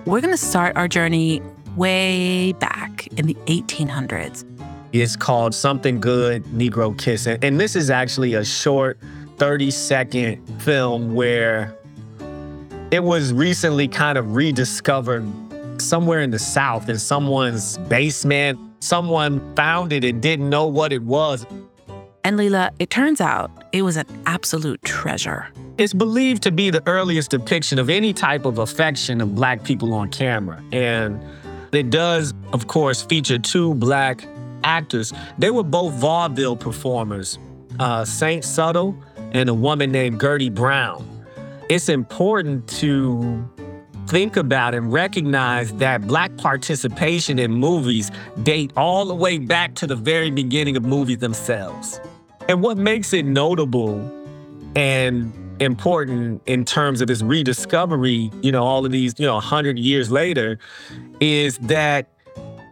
We're 0.05 0.21
going 0.21 0.33
to 0.33 0.37
start 0.37 0.75
our 0.75 0.87
journey 0.87 1.41
way 1.75 2.53
back 2.53 3.07
in 3.17 3.27
the 3.27 3.35
1800s. 3.45 4.43
It's 4.91 5.15
called 5.15 5.53
Something 5.53 5.99
Good 5.99 6.43
Negro 6.45 6.97
Kiss. 6.97 7.27
And 7.27 7.59
this 7.59 7.75
is 7.75 7.91
actually 7.91 8.33
a 8.33 8.43
short 8.43 8.99
30 9.37 9.69
second 9.69 10.45
film 10.61 11.13
where 11.13 11.77
it 12.89 13.03
was 13.03 13.31
recently 13.31 13.87
kind 13.87 14.17
of 14.17 14.35
rediscovered 14.35 15.23
somewhere 15.79 16.21
in 16.21 16.31
the 16.31 16.39
South 16.39 16.89
in 16.89 16.97
someone's 16.97 17.77
basement. 17.77 18.59
Someone 18.79 19.55
found 19.55 19.93
it 19.93 20.03
and 20.03 20.21
didn't 20.21 20.49
know 20.49 20.65
what 20.65 20.91
it 20.91 21.03
was. 21.03 21.45
And 22.29 22.37
Leela, 22.37 22.69
it 22.77 22.91
turns 22.91 23.21
out 23.21 23.49
it 23.71 23.81
was 23.81 23.97
an 23.97 24.05
absolute 24.27 24.83
treasure. 24.83 25.47
It's 25.79 25.95
believed 25.95 26.43
to 26.43 26.51
be 26.51 26.69
the 26.69 26.83
earliest 26.87 27.31
depiction 27.31 27.79
of 27.79 27.89
any 27.89 28.13
type 28.13 28.45
of 28.45 28.59
affection 28.59 29.19
of 29.19 29.33
Black 29.33 29.63
people 29.63 29.95
on 29.95 30.11
camera. 30.11 30.63
And 30.71 31.19
it 31.71 31.89
does, 31.89 32.35
of 32.53 32.67
course, 32.67 33.01
feature 33.01 33.39
two 33.39 33.73
Black 33.73 34.27
actors. 34.63 35.11
They 35.39 35.49
were 35.49 35.63
both 35.63 35.95
vaudeville 35.95 36.55
performers, 36.55 37.39
uh, 37.79 38.05
Saint 38.05 38.43
Suttle 38.43 38.95
and 39.31 39.49
a 39.49 39.53
woman 39.55 39.91
named 39.91 40.21
Gertie 40.21 40.51
Brown. 40.51 41.03
It's 41.67 41.89
important 41.89 42.67
to 42.77 43.43
think 44.05 44.37
about 44.37 44.75
and 44.75 44.93
recognize 44.93 45.73
that 45.77 46.05
Black 46.05 46.37
participation 46.37 47.39
in 47.39 47.51
movies 47.51 48.11
date 48.43 48.71
all 48.77 49.05
the 49.05 49.15
way 49.15 49.39
back 49.39 49.73
to 49.73 49.87
the 49.87 49.95
very 49.95 50.29
beginning 50.29 50.77
of 50.77 50.85
movies 50.85 51.17
themselves. 51.17 51.99
And 52.49 52.63
what 52.63 52.79
makes 52.79 53.13
it 53.13 53.25
notable 53.25 53.99
and 54.75 55.31
important 55.61 56.41
in 56.47 56.65
terms 56.65 56.99
of 56.99 57.07
this 57.07 57.21
rediscovery, 57.21 58.31
you 58.41 58.51
know, 58.51 58.63
all 58.63 58.83
of 58.87 58.91
these, 58.91 59.13
you 59.19 59.25
know, 59.27 59.35
100 59.35 59.77
years 59.77 60.09
later, 60.09 60.57
is 61.19 61.59
that 61.59 62.07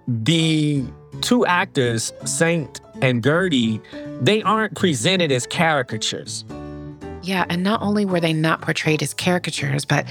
the 0.07 0.83
two 1.21 1.45
actors, 1.45 2.11
Saint 2.25 2.81
and 3.03 3.23
Gertie, 3.23 3.79
they 4.19 4.41
aren't 4.41 4.75
presented 4.75 5.31
as 5.31 5.45
caricatures. 5.45 6.43
Yeah, 7.21 7.45
and 7.47 7.61
not 7.61 7.79
only 7.83 8.03
were 8.03 8.19
they 8.19 8.33
not 8.33 8.61
portrayed 8.61 9.03
as 9.03 9.13
caricatures, 9.13 9.85
but 9.85 10.07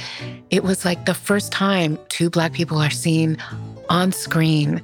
it 0.51 0.63
was 0.63 0.85
like 0.85 1.07
the 1.07 1.15
first 1.15 1.51
time 1.51 1.99
two 2.09 2.31
Black 2.31 2.53
people 2.53 2.79
are 2.79 2.91
seen 2.91 3.37
on 3.89 4.13
screen 4.13 4.81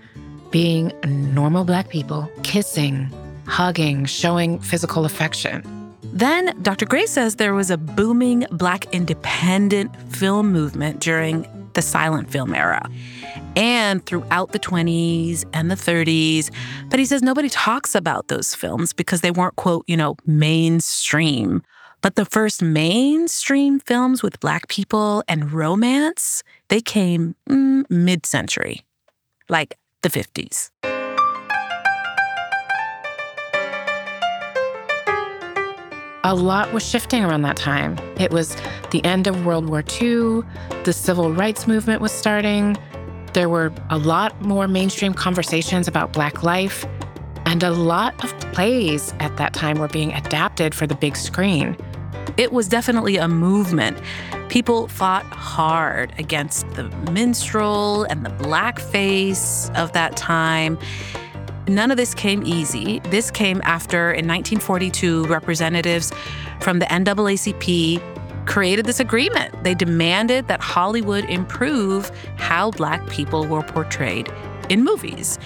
being 0.51 0.93
normal 1.05 1.65
Black 1.65 1.89
people, 1.89 2.29
kissing, 2.43 3.09
hugging, 3.52 4.06
showing 4.06 4.59
physical 4.61 5.04
affection. 5.04 5.62
Then 6.04 6.56
Dr. 6.62 6.87
Great 6.87 7.11
says 7.11 7.37
there 7.37 7.52
was 7.52 7.71
a 7.71 7.76
booming 7.76 8.47
Black 8.50 8.87
independent 8.94 9.94
film 10.11 10.50
movement 10.50 11.00
during 11.00 11.47
the 11.75 11.82
silent 11.82 12.30
film 12.30 12.54
era 12.54 12.88
and 13.54 14.04
throughout 14.06 14.52
the 14.52 14.59
20s 14.59 15.44
and 15.52 15.71
the 15.71 15.75
30s. 15.75 16.50
But 16.88 16.99
he 16.99 17.04
says 17.04 17.23
nobody 17.23 17.50
talks 17.50 17.94
about 17.94 18.28
those 18.28 18.54
films 18.54 18.94
because 18.94 19.21
they 19.21 19.30
weren't, 19.30 19.56
quote, 19.56 19.85
you 19.87 19.99
know, 19.99 20.16
mainstream. 20.26 21.62
But 22.00 22.16
the 22.16 22.25
first 22.25 22.62
mainstream 22.62 23.80
films 23.80 24.23
with 24.23 24.40
Black 24.40 24.68
people 24.68 25.23
and 25.28 25.52
romance, 25.52 26.42
they 26.68 26.80
came 26.80 27.37
mm, 27.49 27.88
mid 27.90 28.25
century, 28.25 28.82
like 29.49 29.78
the 30.02 30.09
50s. 30.09 30.71
A 36.25 36.37
lot 36.37 36.73
was 36.73 36.88
shifting 36.88 37.25
around 37.25 37.43
that 37.43 37.57
time. 37.57 37.99
It 38.17 38.31
was 38.31 38.57
the 38.93 39.05
end 39.05 39.26
of 39.26 39.45
World 39.45 39.69
War 39.69 39.83
II, 40.00 40.43
the 40.85 40.93
civil 40.93 41.33
rights 41.33 41.67
movement 41.67 42.00
was 42.00 42.12
starting. 42.12 42.76
There 43.33 43.49
were 43.49 43.73
a 43.91 43.99
lot 43.99 44.41
more 44.41 44.69
mainstream 44.69 45.14
conversations 45.14 45.88
about 45.88 46.12
Black 46.12 46.45
life, 46.45 46.87
and 47.45 47.64
a 47.64 47.73
lot 47.73 48.23
of 48.23 48.38
plays 48.52 49.12
at 49.19 49.37
that 49.38 49.52
time 49.52 49.79
were 49.79 49.88
being 49.88 50.12
adapted 50.12 50.76
for 50.76 50.87
the 50.87 50.95
big 50.95 51.17
screen. 51.17 51.76
It 52.37 52.52
was 52.52 52.69
definitely 52.69 53.17
a 53.17 53.26
movement. 53.26 53.99
People 54.49 54.87
fought 54.87 55.25
hard 55.25 56.14
against 56.19 56.71
the 56.75 56.85
minstrel 57.11 58.05
and 58.05 58.25
the 58.25 58.31
blackface 58.31 59.75
of 59.75 59.93
that 59.95 60.17
time. 60.17 60.79
None 61.69 61.90
of 61.90 61.97
this 61.97 62.14
came 62.14 62.42
easy. 62.45 62.99
This 63.11 63.31
came 63.31 63.61
after, 63.64 64.11
in 64.11 64.26
1942, 64.26 65.26
representatives 65.26 66.12
from 66.61 66.81
the 66.81 66.87
NAACP 66.87 68.47
created 68.47 68.87
this 68.87 68.99
agreement. 68.99 69.62
They 69.62 69.75
demanded 69.75 70.49
that 70.49 70.61
Hollywood 70.61 71.25
improve 71.26 72.11
how 72.37 72.73
Black 72.73 73.07
people 73.09 73.47
were 73.47 73.62
portrayed 73.62 74.33
in 74.69 74.83
movies. 74.83 75.38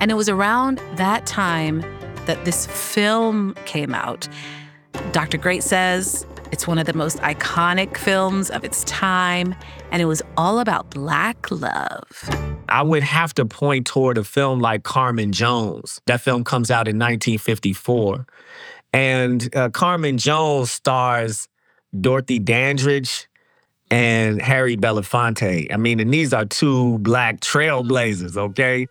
And 0.00 0.10
it 0.10 0.14
was 0.14 0.28
around 0.28 0.80
that 0.94 1.26
time 1.26 1.80
that 2.26 2.44
this 2.44 2.66
film 2.66 3.54
came 3.64 3.92
out. 3.92 4.28
Dr. 5.12 5.38
Great 5.38 5.64
says 5.64 6.26
it's 6.50 6.66
one 6.66 6.78
of 6.78 6.86
the 6.86 6.92
most 6.92 7.18
iconic 7.18 7.96
films 7.96 8.50
of 8.50 8.64
its 8.64 8.84
time, 8.84 9.54
and 9.90 10.00
it 10.00 10.06
was 10.06 10.22
all 10.36 10.60
about 10.60 10.90
Black 10.90 11.50
love. 11.50 12.06
I 12.68 12.82
would 12.82 13.02
have 13.02 13.34
to 13.34 13.44
point 13.44 13.86
toward 13.86 14.18
a 14.18 14.24
film 14.24 14.60
like 14.60 14.82
Carmen 14.82 15.32
Jones. 15.32 16.00
That 16.06 16.20
film 16.20 16.44
comes 16.44 16.70
out 16.70 16.88
in 16.88 16.96
1954. 16.96 18.26
And 18.92 19.54
uh, 19.54 19.68
Carmen 19.70 20.18
Jones 20.18 20.70
stars 20.70 21.48
Dorothy 21.98 22.38
Dandridge 22.38 23.28
and 23.90 24.40
Harry 24.40 24.76
Belafonte. 24.76 25.72
I 25.72 25.76
mean, 25.76 26.00
and 26.00 26.12
these 26.12 26.32
are 26.32 26.44
two 26.44 26.98
black 26.98 27.40
trailblazers, 27.40 28.36
okay? 28.36 28.86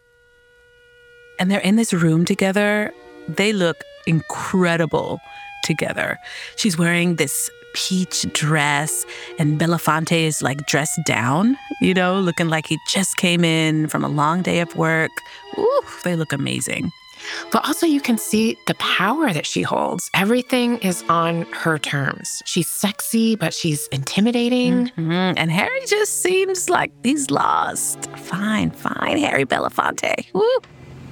And 1.40 1.52
they're 1.52 1.60
in 1.60 1.76
this 1.76 1.94
room 1.94 2.26
together. 2.26 2.92
They 3.28 3.54
look 3.54 3.84
incredible 4.08 5.20
together. 5.64 6.20
She's 6.56 6.78
wearing 6.78 7.16
this 7.16 7.50
peach 7.74 8.26
dress, 8.34 9.06
and 9.38 9.60
Belafonte 9.60 10.12
is 10.12 10.42
like 10.42 10.66
dressed 10.66 11.00
down, 11.06 11.58
you 11.82 11.94
know, 11.94 12.20
looking 12.20 12.50
like 12.50 12.66
he 12.66 12.78
just 12.90 13.18
came 13.18 13.44
in 13.44 13.88
from 13.88 14.04
a 14.04 14.08
long 14.08 14.42
day 14.42 14.60
of 14.60 14.76
work. 14.76 15.12
Ooh, 15.58 15.82
they 16.04 16.16
look 16.16 16.34
amazing. 16.34 16.92
But 17.52 17.68
also, 17.68 17.86
you 17.86 18.00
can 18.00 18.18
see 18.18 18.58
the 18.68 18.76
power 18.76 19.34
that 19.34 19.46
she 19.46 19.62
holds. 19.62 20.10
Everything 20.14 20.78
is 20.80 21.04
on 21.10 21.44
her 21.52 21.78
terms. 21.78 22.42
She's 22.46 22.68
sexy, 22.68 23.36
but 23.36 23.54
she's 23.54 23.88
intimidating. 23.88 24.88
Mm-hmm. 24.88 25.34
And 25.38 25.52
Harry 25.52 25.82
just 25.88 26.22
seems 26.22 26.70
like 26.70 26.92
he's 27.04 27.30
lost. 27.30 28.10
Fine, 28.18 28.72
fine, 28.72 29.18
Harry 29.18 29.46
Belafonte. 29.46 30.32
Woo. 30.34 30.60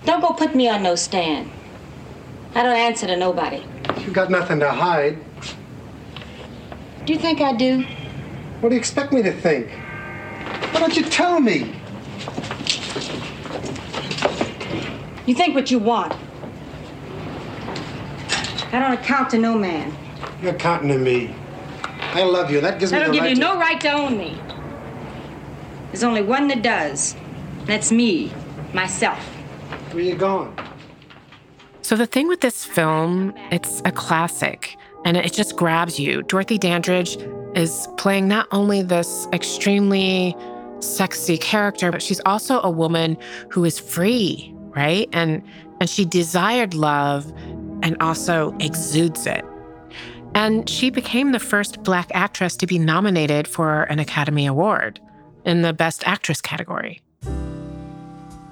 Don't 0.06 0.22
go 0.22 0.30
put 0.30 0.56
me 0.56 0.70
on 0.70 0.84
no 0.84 0.96
stand. 0.96 1.50
I 2.56 2.64
don't 2.64 2.76
answer 2.76 3.06
to 3.08 3.18
nobody. 3.18 3.62
You 4.00 4.12
got 4.12 4.32
nothing 4.32 4.60
to 4.62 4.72
hide. 4.72 5.18
Do 7.06 7.12
you 7.12 7.20
think 7.20 7.42
I 7.42 7.54
do? 7.54 7.84
What 8.62 8.70
do 8.70 8.76
you 8.76 8.80
expect 8.80 9.12
me 9.12 9.22
to 9.24 9.34
think? 9.34 9.70
Why 10.72 10.80
don't 10.80 10.96
you 10.96 11.04
tell 11.04 11.42
me? 11.42 11.76
You 15.26 15.36
think 15.36 15.54
what 15.54 15.70
you 15.70 15.80
want. 15.80 16.14
I 18.72 18.80
don't 18.80 18.94
account 18.94 19.30
to 19.32 19.38
no 19.38 19.58
man. 19.58 19.96
You're 20.42 20.56
accounting 20.56 20.88
to 20.90 20.98
me. 20.98 21.36
I 22.14 22.24
love 22.24 22.50
you. 22.50 22.62
That 22.62 22.80
gives 22.80 22.94
I 22.94 23.00
me 23.00 23.04
don't 23.04 23.12
the 23.12 23.18
give 23.18 23.24
right 23.24 23.30
you 23.32 23.36
to... 23.36 23.42
no 23.42 23.60
right 23.60 23.82
to 23.82 23.92
own 23.92 24.18
me. 24.18 24.40
There's 25.92 26.04
only 26.04 26.22
one 26.22 26.48
that 26.48 26.62
does. 26.62 27.16
That's 27.66 27.92
me, 27.92 28.32
myself. 28.74 29.20
Where 29.92 30.04
you 30.04 30.16
going? 30.16 30.56
So 31.86 31.96
the 31.96 32.08
thing 32.08 32.28
with 32.28 32.42
this 32.42 32.66
film, 32.66 33.32
it's 33.52 33.84
a 33.86 33.92
classic 33.92 34.76
and 35.06 35.16
it 35.16 35.32
just 35.34 35.56
grabs 35.56 36.00
you. 36.00 36.24
Dorothy 36.24 36.58
Dandridge 36.58 37.16
is 37.54 37.88
playing 37.98 38.28
not 38.28 38.48
only 38.52 38.82
this 38.82 39.28
extremely 39.32 40.36
sexy 40.80 41.38
character, 41.38 41.92
but 41.92 42.02
she's 42.02 42.20
also 42.26 42.60
a 42.64 42.72
woman 42.72 43.20
who 43.52 43.64
is 43.64 43.78
free, 43.78 44.52
right? 44.76 45.08
And 45.14 45.44
and 45.80 45.88
she 45.88 46.06
desired 46.06 46.74
love 46.74 47.32
and 47.84 47.96
also 48.02 48.58
exudes 48.60 49.28
it. 49.28 49.46
And 50.34 50.68
she 50.68 50.90
became 50.90 51.34
the 51.34 51.40
first 51.40 51.84
black 51.84 52.10
actress 52.16 52.56
to 52.58 52.66
be 52.66 52.80
nominated 52.80 53.48
for 53.48 53.84
an 53.84 54.00
Academy 54.00 54.48
Award 54.48 55.00
in 55.46 55.62
the 55.62 55.72
Best 55.72 56.02
Actress 56.08 56.42
category. 56.42 57.00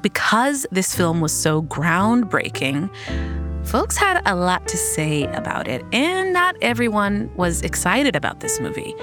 Because 0.04 0.68
this 0.70 0.94
film 0.94 1.22
was 1.22 1.32
so 1.32 1.64
groundbreaking, 1.64 2.90
folks 3.66 3.96
had 3.96 4.22
a 4.26 4.36
lot 4.36 4.68
to 4.68 4.78
say 4.78 5.24
about 5.28 5.70
it, 5.70 5.82
and 5.94 6.34
not 6.34 6.56
everyone 6.62 7.32
was 7.38 7.62
excited 7.62 8.14
about 8.14 8.42
this 8.42 8.60
movie. 8.60 8.94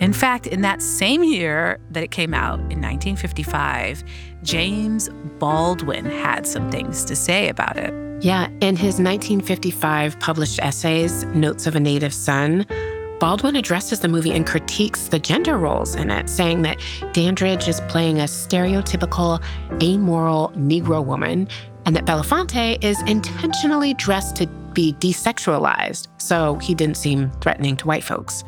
In 0.00 0.12
fact, 0.12 0.46
in 0.46 0.60
that 0.60 0.80
same 0.80 1.24
year 1.24 1.80
that 1.90 2.04
it 2.04 2.12
came 2.12 2.34
out, 2.34 2.60
in 2.60 2.80
1955, 2.80 4.04
James 4.44 5.08
Baldwin 5.40 6.04
had 6.04 6.46
some 6.46 6.70
things 6.70 7.04
to 7.06 7.16
say 7.16 7.48
about 7.48 7.76
it. 7.76 7.92
Yeah, 8.22 8.46
in 8.60 8.76
his 8.76 9.00
1955 9.00 10.20
published 10.20 10.60
essays, 10.60 11.24
Notes 11.34 11.66
of 11.66 11.74
a 11.74 11.80
Native 11.80 12.14
Son, 12.14 12.64
Baldwin 13.24 13.56
addresses 13.56 14.00
the 14.00 14.08
movie 14.08 14.32
and 14.32 14.46
critiques 14.46 15.08
the 15.08 15.18
gender 15.18 15.56
roles 15.56 15.94
in 15.94 16.10
it, 16.10 16.28
saying 16.28 16.60
that 16.60 16.78
Dandridge 17.14 17.68
is 17.68 17.80
playing 17.88 18.20
a 18.20 18.24
stereotypical, 18.24 19.42
amoral 19.82 20.52
Negro 20.54 21.02
woman, 21.02 21.48
and 21.86 21.96
that 21.96 22.04
Belafonte 22.04 22.84
is 22.84 23.00
intentionally 23.04 23.94
dressed 23.94 24.36
to 24.36 24.46
be 24.74 24.92
desexualized, 24.98 26.08
so 26.18 26.56
he 26.56 26.74
didn't 26.74 26.98
seem 26.98 27.30
threatening 27.40 27.78
to 27.78 27.86
white 27.86 28.04
folks. 28.04 28.44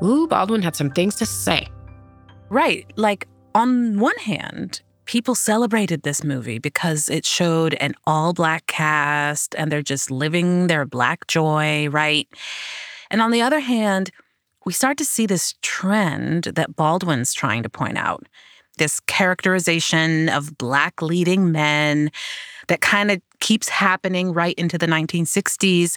Ooh, 0.00 0.28
Baldwin 0.28 0.62
had 0.62 0.76
some 0.76 0.90
things 0.90 1.16
to 1.16 1.26
say. 1.26 1.66
Right. 2.50 2.86
Like, 2.94 3.26
on 3.56 3.98
one 3.98 4.18
hand, 4.18 4.80
people 5.06 5.34
celebrated 5.34 6.04
this 6.04 6.22
movie 6.22 6.60
because 6.60 7.08
it 7.08 7.26
showed 7.26 7.74
an 7.74 7.94
all 8.06 8.32
black 8.32 8.68
cast 8.68 9.56
and 9.56 9.72
they're 9.72 9.82
just 9.82 10.08
living 10.08 10.68
their 10.68 10.86
black 10.86 11.26
joy, 11.26 11.88
right? 11.88 12.28
And 13.10 13.20
on 13.20 13.30
the 13.30 13.42
other 13.42 13.60
hand, 13.60 14.10
we 14.64 14.72
start 14.72 14.98
to 14.98 15.04
see 15.04 15.26
this 15.26 15.54
trend 15.62 16.44
that 16.44 16.76
Baldwin's 16.76 17.32
trying 17.32 17.62
to 17.62 17.68
point 17.68 17.98
out 17.98 18.26
this 18.78 19.00
characterization 19.00 20.28
of 20.28 20.56
black 20.56 21.02
leading 21.02 21.52
men 21.52 22.10
that 22.68 22.80
kind 22.80 23.10
of 23.10 23.20
keeps 23.40 23.68
happening 23.68 24.32
right 24.32 24.54
into 24.56 24.78
the 24.78 24.86
1960s, 24.86 25.96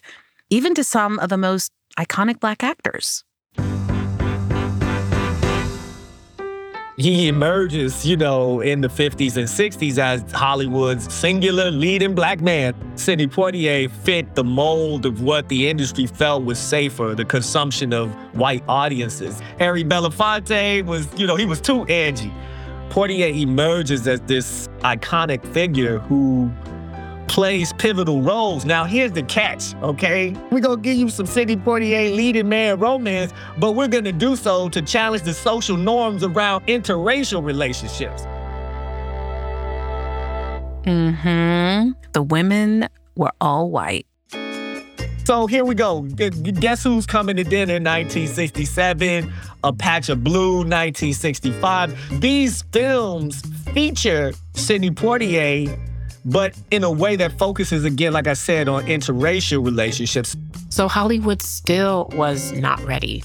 even 0.49 0.73
to 0.75 0.83
some 0.83 1.19
of 1.19 1.29
the 1.29 1.37
most 1.37 1.71
iconic 1.97 2.39
black 2.39 2.63
actors. 2.63 3.23
He 7.03 7.27
emerges, 7.27 8.05
you 8.05 8.15
know, 8.15 8.61
in 8.61 8.79
the 8.79 8.87
50s 8.87 9.35
and 9.35 9.47
60s 9.47 9.97
as 9.97 10.31
Hollywood's 10.31 11.13
singular 11.13 11.69
leading 11.69 12.15
black 12.15 12.39
man. 12.39 12.73
Sidney 12.95 13.27
Poitier 13.27 13.91
fit 13.91 14.35
the 14.35 14.43
mold 14.43 15.05
of 15.05 15.21
what 15.21 15.49
the 15.49 15.67
industry 15.67 16.05
felt 16.05 16.45
was 16.45 16.57
safer, 16.57 17.13
the 17.13 17.25
consumption 17.25 17.91
of 17.91 18.09
white 18.35 18.63
audiences. 18.69 19.41
Harry 19.59 19.83
Belafonte 19.83 20.85
was, 20.85 21.07
you 21.19 21.27
know, 21.27 21.35
he 21.35 21.45
was 21.45 21.59
too 21.59 21.85
edgy. 21.89 22.31
Poitier 22.87 23.37
emerges 23.37 24.07
as 24.07 24.21
this 24.21 24.69
iconic 24.79 25.45
figure 25.53 25.99
who 25.99 26.49
plays 27.33 27.73
pivotal 27.73 28.21
roles. 28.21 28.63
Now, 28.63 28.83
here's 28.83 29.11
the 29.11 29.23
catch, 29.23 29.73
okay? 29.81 30.35
We're 30.51 30.59
gonna 30.59 30.79
give 30.79 30.95
you 30.95 31.09
some 31.09 31.25
Sidney 31.25 31.57
Poitier 31.57 32.15
leading 32.15 32.47
man 32.47 32.79
romance, 32.79 33.33
but 33.57 33.71
we're 33.71 33.87
gonna 33.87 34.11
do 34.11 34.35
so 34.35 34.69
to 34.69 34.83
challenge 34.83 35.23
the 35.23 35.33
social 35.33 35.75
norms 35.75 36.23
around 36.23 36.67
interracial 36.67 37.43
relationships. 37.43 38.21
Mm-hmm. 40.83 41.93
The 42.11 42.21
women 42.21 42.87
were 43.15 43.31
all 43.41 43.71
white. 43.71 44.05
So 45.25 45.47
here 45.47 45.65
we 45.65 45.73
go. 45.73 46.03
Guess 46.03 46.83
who's 46.83 47.07
coming 47.07 47.37
to 47.37 47.43
dinner 47.43 47.75
1967? 47.75 49.33
A 49.63 49.73
Patch 49.73 50.09
of 50.09 50.23
Blue 50.23 50.57
1965. 50.57 52.21
These 52.21 52.61
films 52.71 53.41
feature 53.73 54.33
Sidney 54.53 54.91
Poitier 54.91 55.79
but 56.25 56.55
in 56.71 56.83
a 56.83 56.91
way 56.91 57.15
that 57.15 57.37
focuses, 57.37 57.85
again, 57.85 58.13
like 58.13 58.27
I 58.27 58.33
said, 58.33 58.67
on 58.67 58.85
interracial 58.85 59.63
relationships. 59.63 60.35
So 60.69 60.87
Hollywood 60.87 61.41
still 61.41 62.09
was 62.13 62.51
not 62.53 62.83
ready 62.83 63.23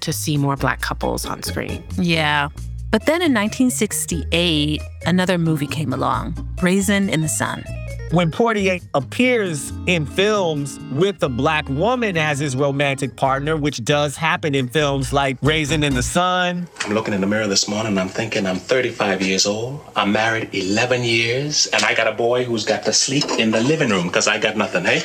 to 0.00 0.12
see 0.12 0.36
more 0.36 0.56
black 0.56 0.80
couples 0.80 1.26
on 1.26 1.42
screen. 1.42 1.84
Yeah. 1.98 2.48
But 2.90 3.04
then 3.04 3.20
in 3.20 3.34
1968, 3.34 4.80
another 5.04 5.36
movie 5.36 5.66
came 5.66 5.92
along 5.92 6.34
Raisin 6.62 7.10
in 7.10 7.20
the 7.20 7.28
Sun. 7.28 7.64
When 8.10 8.30
Poitier 8.30 8.80
appears 8.94 9.70
in 9.86 10.06
films 10.06 10.80
with 10.92 11.22
a 11.22 11.28
black 11.28 11.68
woman 11.68 12.16
as 12.16 12.38
his 12.38 12.56
romantic 12.56 13.16
partner, 13.16 13.54
which 13.54 13.84
does 13.84 14.16
happen 14.16 14.54
in 14.54 14.68
films 14.68 15.12
like 15.12 15.36
Raisin 15.42 15.84
in 15.84 15.94
the 15.94 16.02
Sun. 16.02 16.66
I'm 16.80 16.94
looking 16.94 17.12
in 17.12 17.20
the 17.20 17.26
mirror 17.26 17.46
this 17.46 17.68
morning 17.68 17.88
and 17.88 18.00
I'm 18.00 18.08
thinking 18.08 18.46
I'm 18.46 18.56
35 18.56 19.20
years 19.20 19.44
old. 19.44 19.84
I'm 19.94 20.10
married 20.10 20.54
11 20.54 21.02
years 21.02 21.66
and 21.66 21.84
I 21.84 21.94
got 21.94 22.06
a 22.06 22.12
boy 22.12 22.44
who's 22.44 22.64
got 22.64 22.82
to 22.84 22.94
sleep 22.94 23.24
in 23.38 23.50
the 23.50 23.60
living 23.60 23.90
room 23.90 24.06
because 24.06 24.26
I 24.26 24.38
got 24.38 24.56
nothing, 24.56 24.84
hey? 24.84 25.02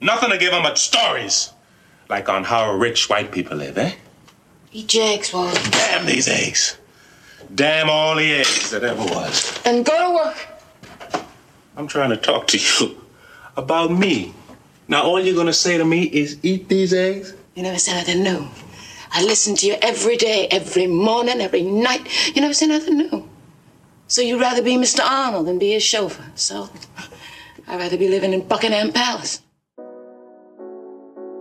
Nothing 0.00 0.30
to 0.30 0.38
give 0.38 0.52
him 0.52 0.62
but 0.62 0.78
stories. 0.78 1.50
Like 2.08 2.28
on 2.28 2.44
how 2.44 2.72
rich 2.72 3.08
white 3.08 3.32
people 3.32 3.56
live, 3.56 3.78
eh? 3.78 3.94
Eat 4.72 4.94
your 4.94 5.08
eggs, 5.08 5.32
Wally. 5.32 5.58
Damn 5.72 6.06
these 6.06 6.28
eggs. 6.28 6.78
Damn 7.52 7.90
all 7.90 8.14
the 8.14 8.32
eggs 8.32 8.70
that 8.70 8.84
ever 8.84 9.02
was. 9.02 9.60
And 9.64 9.84
go 9.84 10.08
to 10.08 10.14
work. 10.14 10.55
I'm 11.76 11.86
trying 11.86 12.10
to 12.10 12.16
talk 12.16 12.46
to 12.48 12.58
you 12.58 12.96
about 13.56 13.90
me. 13.90 14.32
Now, 14.88 15.02
all 15.02 15.20
you're 15.20 15.34
gonna 15.34 15.52
say 15.52 15.76
to 15.76 15.84
me 15.84 16.04
is 16.04 16.38
eat 16.42 16.68
these 16.68 16.94
eggs? 16.94 17.34
You 17.54 17.62
never 17.62 17.78
said 17.78 17.96
I 17.96 18.04
didn't 18.04 18.24
know. 18.24 18.48
I 19.12 19.22
listen 19.22 19.54
to 19.56 19.66
you 19.66 19.76
every 19.82 20.16
day, 20.16 20.48
every 20.50 20.86
morning, 20.86 21.40
every 21.40 21.62
night. 21.62 22.06
You 22.34 22.40
never 22.40 22.54
say 22.54 22.66
nothing 22.66 22.98
new. 22.98 23.28
So 24.08 24.22
you'd 24.22 24.40
rather 24.40 24.62
be 24.62 24.76
Mr. 24.76 25.00
Arnold 25.00 25.46
than 25.46 25.58
be 25.58 25.72
his 25.72 25.82
chauffeur. 25.82 26.24
So 26.34 26.68
I'd 27.66 27.78
rather 27.78 27.96
be 27.96 28.08
living 28.08 28.32
in 28.32 28.46
Buckingham 28.46 28.92
Palace. 28.92 29.42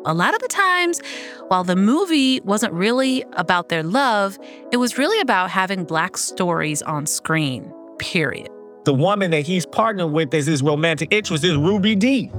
A 0.08 0.14
lot 0.14 0.36
of 0.36 0.42
the 0.42 0.48
times, 0.48 1.02
while 1.48 1.64
the 1.64 1.76
movie 1.76 2.40
wasn't 2.42 2.74
really 2.74 3.24
about 3.34 3.70
their 3.70 3.84
love, 3.84 4.38
it 4.72 4.78
was 4.78 4.98
really 4.98 5.20
about 5.20 5.50
having 5.50 5.84
Black 5.84 6.18
stories 6.18 6.82
on 6.84 7.08
screen, 7.08 7.74
period. 7.98 8.50
The 8.86 8.94
woman 8.94 9.32
that 9.32 9.46
he's 9.46 9.66
partnered 9.66 10.12
with 10.12 10.34
as 10.34 10.46
his 10.46 10.62
romantic 10.62 11.12
interest 11.12 11.44
is 11.44 11.58
Ruby 11.58 11.96
Dee. 11.96 12.30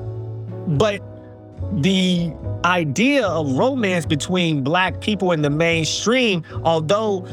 But 0.69 1.03
the 1.73 2.33
idea 2.65 3.27
of 3.27 3.53
romance 3.53 4.07
between 4.07 4.63
black 4.63 5.01
people 5.01 5.33
in 5.33 5.43
the 5.43 5.51
mainstream, 5.51 6.45
although 6.65 7.27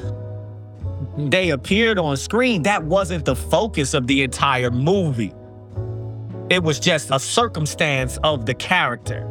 they 1.17 1.51
appeared 1.51 1.99
on 1.99 2.17
screen, 2.17 2.63
that 2.63 2.83
wasn't 2.83 3.25
the 3.25 3.35
focus 3.35 3.93
of 3.93 4.07
the 4.07 4.23
entire 4.23 4.71
movie. 4.71 5.33
It 6.49 6.63
was 6.63 6.79
just 6.79 7.11
a 7.11 7.19
circumstance 7.19 8.17
of 8.23 8.45
the 8.45 8.53
character. 8.55 9.29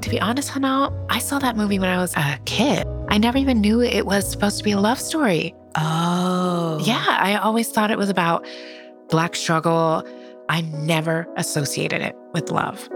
To 0.00 0.10
be 0.10 0.20
honest, 0.20 0.48
Hannah, 0.48 0.90
I 1.10 1.18
saw 1.18 1.38
that 1.38 1.56
movie 1.56 1.78
when 1.78 1.90
I 1.90 1.98
was 1.98 2.14
a 2.16 2.38
kid. 2.46 2.86
I 3.08 3.18
never 3.18 3.36
even 3.36 3.60
knew 3.60 3.82
it 3.82 4.06
was 4.06 4.30
supposed 4.30 4.58
to 4.58 4.64
be 4.64 4.72
a 4.72 4.80
love 4.80 4.98
story. 4.98 5.54
Oh. 5.76 6.80
Yeah, 6.82 7.04
I 7.06 7.36
always 7.36 7.70
thought 7.70 7.90
it 7.90 7.98
was 7.98 8.08
about 8.08 8.46
black 9.08 9.36
struggle. 9.36 10.02
I 10.48 10.62
never 10.62 11.26
associated 11.36 12.02
it 12.02 12.16
with 12.32 12.50
love. 12.50 12.88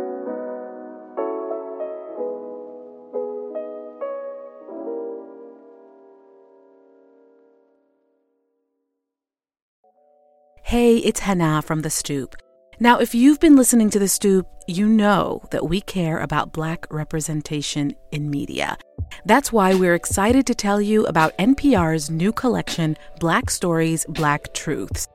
Hey, 10.73 10.97
it's 10.97 11.21
Hannah 11.21 11.61
from 11.61 11.83
The 11.83 11.91
Stoop. 11.91 12.35
Now, 12.81 12.99
if 12.99 13.15
you've 13.15 13.39
been 13.39 13.57
listening 13.57 13.91
to 13.91 13.99
The 13.99 14.09
Stoop, 14.09 14.47
you 14.67 14.89
know 14.89 15.43
that 15.51 15.69
we 15.69 15.83
care 15.83 16.19
about 16.19 16.55
Black 16.55 16.87
representation 16.91 17.95
in 18.11 18.31
media. 18.31 18.79
That's 19.27 19.53
why 19.53 19.75
we're 19.75 19.95
excited 19.95 20.47
to 20.47 20.55
tell 20.55 20.81
you 20.81 21.05
about 21.05 21.37
NPR's 21.37 22.11
new 22.11 22.33
collection, 22.33 22.97
Black 23.21 23.51
Stories, 23.51 24.07
Black 24.09 24.55
Truths. 24.55 25.09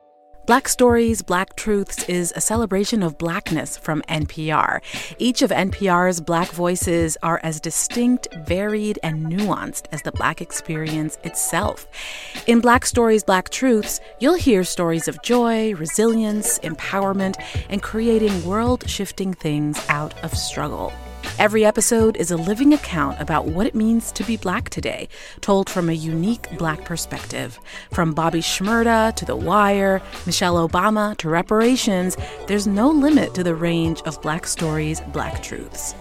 Black 0.48 0.66
Stories, 0.66 1.20
Black 1.20 1.56
Truths 1.56 2.08
is 2.08 2.32
a 2.34 2.40
celebration 2.40 3.02
of 3.02 3.18
blackness 3.18 3.76
from 3.76 4.00
NPR. 4.08 4.80
Each 5.18 5.42
of 5.42 5.50
NPR's 5.50 6.22
black 6.22 6.48
voices 6.52 7.18
are 7.22 7.38
as 7.42 7.60
distinct, 7.60 8.28
varied, 8.46 8.98
and 9.02 9.26
nuanced 9.26 9.84
as 9.92 10.00
the 10.00 10.12
black 10.12 10.40
experience 10.40 11.18
itself. 11.22 11.86
In 12.46 12.60
Black 12.60 12.86
Stories, 12.86 13.22
Black 13.22 13.50
Truths, 13.50 14.00
you'll 14.20 14.36
hear 14.36 14.64
stories 14.64 15.06
of 15.06 15.20
joy, 15.22 15.74
resilience, 15.74 16.58
empowerment, 16.60 17.36
and 17.68 17.82
creating 17.82 18.46
world 18.46 18.88
shifting 18.88 19.34
things 19.34 19.78
out 19.90 20.18
of 20.24 20.32
struggle. 20.34 20.94
Every 21.36 21.64
episode 21.64 22.16
is 22.16 22.30
a 22.30 22.36
living 22.36 22.72
account 22.72 23.20
about 23.20 23.46
what 23.46 23.66
it 23.66 23.74
means 23.74 24.10
to 24.12 24.24
be 24.24 24.36
black 24.36 24.70
today, 24.70 25.08
told 25.40 25.70
from 25.70 25.88
a 25.88 25.92
unique 25.92 26.46
black 26.58 26.84
perspective. 26.84 27.58
From 27.92 28.12
Bobby 28.12 28.40
Shmurda 28.40 29.14
to 29.14 29.24
The 29.24 29.36
Wire, 29.36 30.02
Michelle 30.26 30.68
Obama 30.68 31.16
to 31.18 31.28
reparations, 31.28 32.16
there's 32.46 32.66
no 32.66 32.90
limit 32.90 33.34
to 33.34 33.44
the 33.44 33.54
range 33.54 34.02
of 34.02 34.20
black 34.20 34.46
stories, 34.46 35.00
black 35.12 35.42
truths. 35.42 35.94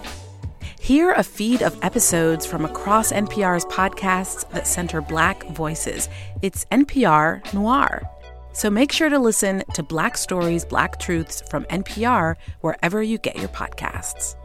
Hear 0.79 1.11
a 1.11 1.23
feed 1.23 1.61
of 1.61 1.77
episodes 1.83 2.45
from 2.45 2.65
across 2.65 3.11
NPR's 3.11 3.65
podcasts 3.65 4.49
that 4.51 4.65
center 4.65 5.01
black 5.01 5.43
voices. 5.47 6.09
It's 6.41 6.65
NPR 6.65 7.53
Noir. 7.53 8.09
So 8.53 8.71
make 8.71 8.91
sure 8.91 9.09
to 9.09 9.19
listen 9.19 9.63
to 9.75 9.83
Black 9.83 10.17
Stories, 10.17 10.65
Black 10.65 10.99
Truths 10.99 11.43
from 11.47 11.65
NPR 11.65 12.37
wherever 12.61 13.03
you 13.03 13.19
get 13.19 13.37
your 13.37 13.49
podcasts. 13.49 14.35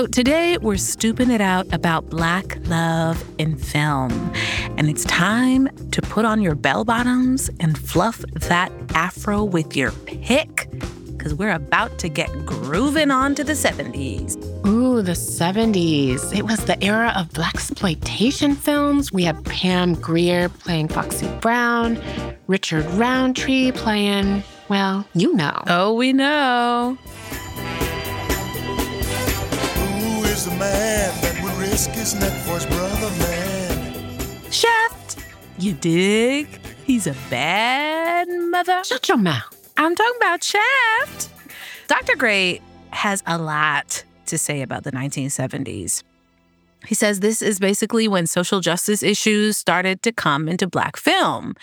So 0.00 0.06
today 0.06 0.56
we're 0.56 0.78
stooping 0.78 1.30
it 1.30 1.42
out 1.42 1.70
about 1.74 2.08
black 2.08 2.56
love 2.68 3.22
in 3.36 3.54
film. 3.54 4.32
And 4.78 4.88
it's 4.88 5.04
time 5.04 5.68
to 5.90 6.00
put 6.00 6.24
on 6.24 6.40
your 6.40 6.54
bell 6.54 6.86
bottoms 6.86 7.50
and 7.60 7.76
fluff 7.76 8.24
that 8.32 8.72
afro 8.94 9.44
with 9.44 9.76
your 9.76 9.92
pick 10.06 10.68
because 11.04 11.34
we're 11.34 11.52
about 11.52 11.98
to 11.98 12.08
get 12.08 12.30
grooving 12.46 13.10
on 13.10 13.34
to 13.34 13.44
the 13.44 13.52
70s. 13.52 14.38
Ooh, 14.66 15.02
the 15.02 15.12
70s. 15.12 16.34
It 16.34 16.44
was 16.44 16.64
the 16.64 16.82
era 16.82 17.12
of 17.14 17.30
black 17.34 17.56
exploitation 17.56 18.54
films. 18.54 19.12
We 19.12 19.24
had 19.24 19.44
Pam 19.44 19.96
Grier 19.96 20.48
playing 20.48 20.88
Foxy 20.88 21.28
Brown, 21.42 22.02
Richard 22.46 22.86
Roundtree 22.92 23.72
playing, 23.72 24.44
well, 24.70 25.06
you 25.12 25.34
know. 25.34 25.62
Oh, 25.66 25.92
we 25.92 26.14
know. 26.14 26.96
Is 30.40 30.46
the 30.46 30.56
man 30.56 31.20
that 31.20 31.42
would 31.42 31.52
risk 31.58 31.90
his 31.90 32.14
neck 32.14 32.32
for 32.32 32.54
his 32.54 32.64
brother, 32.64 33.10
man? 33.18 34.50
Shaft. 34.50 35.18
You 35.58 35.74
dig? 35.74 36.48
He's 36.82 37.06
a 37.06 37.14
bad 37.28 38.26
mother. 38.48 38.82
Shut 38.82 39.06
your 39.06 39.18
mouth. 39.18 39.70
I'm 39.76 39.94
talking 39.94 40.16
about 40.16 40.42
Shaft. 40.42 41.28
Dr. 41.88 42.16
Great 42.16 42.62
has 42.88 43.22
a 43.26 43.36
lot 43.36 44.02
to 44.24 44.38
say 44.38 44.62
about 44.62 44.84
the 44.84 44.92
1970s. 44.92 46.04
He 46.86 46.94
says 46.94 47.20
this 47.20 47.42
is 47.42 47.58
basically 47.58 48.08
when 48.08 48.26
social 48.26 48.60
justice 48.60 49.02
issues 49.02 49.58
started 49.58 50.00
to 50.04 50.10
come 50.10 50.48
into 50.48 50.66
Black 50.66 50.96
film. 50.96 51.54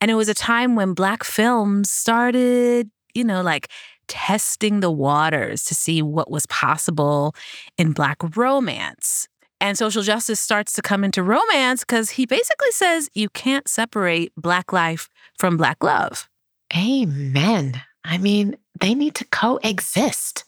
And 0.00 0.08
it 0.08 0.14
was 0.14 0.28
a 0.28 0.34
time 0.34 0.76
when 0.76 0.94
Black 0.94 1.24
films 1.24 1.90
started, 1.90 2.88
you 3.12 3.24
know, 3.24 3.42
like 3.42 3.68
testing 4.08 4.80
the 4.80 4.90
waters 4.90 5.64
to 5.64 5.74
see 5.74 6.02
what 6.02 6.30
was 6.30 6.46
possible 6.46 7.34
in 7.78 7.92
Black 7.92 8.18
romance. 8.36 9.28
And 9.60 9.78
social 9.78 10.02
justice 10.02 10.40
starts 10.40 10.72
to 10.74 10.82
come 10.82 11.04
into 11.04 11.22
romance 11.22 11.80
because 11.80 12.10
he 12.10 12.26
basically 12.26 12.70
says 12.70 13.08
you 13.14 13.28
can't 13.30 13.66
separate 13.68 14.32
Black 14.36 14.72
life 14.72 15.08
from 15.38 15.56
Black 15.56 15.82
love. 15.82 16.28
Amen. 16.76 17.80
I 18.04 18.18
mean, 18.18 18.56
they 18.80 18.94
need 18.94 19.14
to 19.16 19.24
coexist. 19.24 20.44